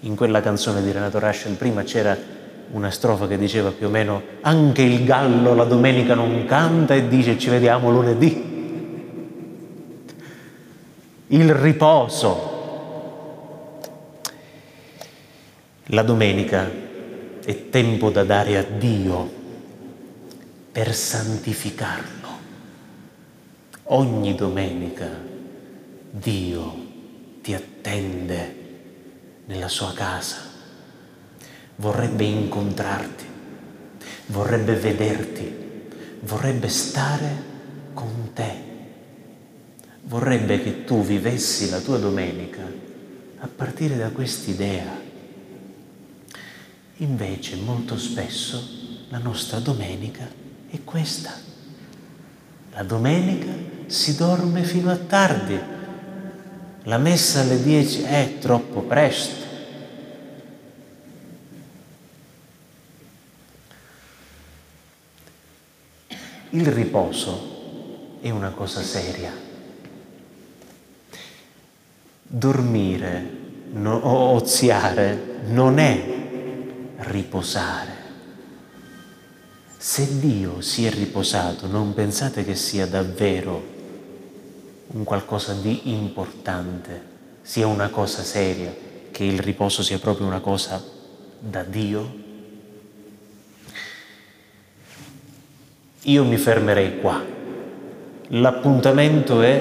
In 0.00 0.14
quella 0.14 0.40
canzone 0.40 0.82
di 0.82 0.90
Renato 0.92 1.18
Raschel 1.18 1.54
prima 1.54 1.82
c'era 1.82 2.16
una 2.72 2.90
strofa 2.90 3.26
che 3.26 3.36
diceva 3.36 3.72
più 3.72 3.88
o 3.88 3.90
meno 3.90 4.22
anche 4.42 4.82
il 4.82 5.04
gallo 5.04 5.54
la 5.54 5.64
domenica 5.64 6.14
non 6.14 6.44
canta 6.46 6.94
e 6.94 7.08
dice 7.08 7.38
ci 7.38 7.50
vediamo 7.50 7.90
lunedì. 7.90 8.48
Il 11.26 11.54
riposo. 11.54 12.58
La 15.92 16.02
domenica 16.02 16.70
è 17.44 17.68
tempo 17.68 18.10
da 18.10 18.22
dare 18.22 18.56
a 18.56 18.62
Dio 18.62 19.38
per 20.80 20.94
santificarlo. 20.94 22.28
Ogni 23.82 24.34
domenica 24.34 25.10
Dio 26.10 26.86
ti 27.42 27.52
attende 27.52 28.54
nella 29.44 29.68
sua 29.68 29.92
casa, 29.92 30.38
vorrebbe 31.76 32.24
incontrarti, 32.24 33.24
vorrebbe 34.28 34.74
vederti, 34.76 35.54
vorrebbe 36.20 36.70
stare 36.70 37.42
con 37.92 38.30
te, 38.32 38.54
vorrebbe 40.04 40.62
che 40.62 40.84
tu 40.84 41.02
vivessi 41.02 41.68
la 41.68 41.80
tua 41.80 41.98
domenica 41.98 42.62
a 43.40 43.48
partire 43.54 43.98
da 43.98 44.08
quest'idea. 44.08 44.98
Invece 46.96 47.56
molto 47.56 47.98
spesso 47.98 48.66
la 49.10 49.18
nostra 49.18 49.58
domenica 49.58 50.39
è 50.70 50.78
questa. 50.84 51.32
La 52.72 52.82
domenica 52.82 53.52
si 53.86 54.14
dorme 54.16 54.62
fino 54.62 54.90
a 54.90 54.96
tardi. 54.96 55.58
La 56.84 56.98
messa 56.98 57.40
alle 57.40 57.60
10 57.60 58.02
è 58.02 58.38
troppo 58.38 58.82
presto. 58.82 59.48
Il 66.50 66.66
riposo 66.66 68.18
è 68.20 68.30
una 68.30 68.50
cosa 68.50 68.82
seria. 68.82 69.32
Dormire 72.22 73.38
no, 73.72 73.96
o 73.96 74.34
oziare 74.34 75.40
non 75.46 75.78
è 75.78 76.18
riposare. 76.98 77.89
Se 79.82 80.18
Dio 80.18 80.60
si 80.60 80.84
è 80.84 80.90
riposato, 80.90 81.66
non 81.66 81.94
pensate 81.94 82.44
che 82.44 82.54
sia 82.54 82.86
davvero 82.86 83.64
un 84.88 85.04
qualcosa 85.04 85.54
di 85.54 85.80
importante, 85.84 87.02
sia 87.40 87.66
una 87.66 87.88
cosa 87.88 88.22
seria, 88.22 88.74
che 89.10 89.24
il 89.24 89.38
riposo 89.38 89.82
sia 89.82 89.98
proprio 89.98 90.26
una 90.26 90.40
cosa 90.40 90.84
da 91.38 91.62
Dio? 91.62 92.14
Io 96.02 96.24
mi 96.24 96.36
fermerei 96.36 97.00
qua. 97.00 97.24
L'appuntamento 98.28 99.40
è 99.40 99.60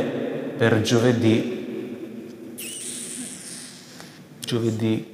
per 0.57 0.81
giovedì, 0.81 2.55
giovedì 4.41 5.11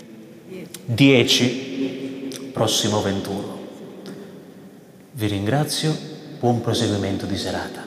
10, 0.84 2.50
prossimo 2.52 3.04
21. 3.04 3.55
Vi 5.18 5.28
ringrazio, 5.28 5.98
buon 6.42 6.60
proseguimento 6.60 7.26
di 7.26 7.38
serata. 7.38 7.85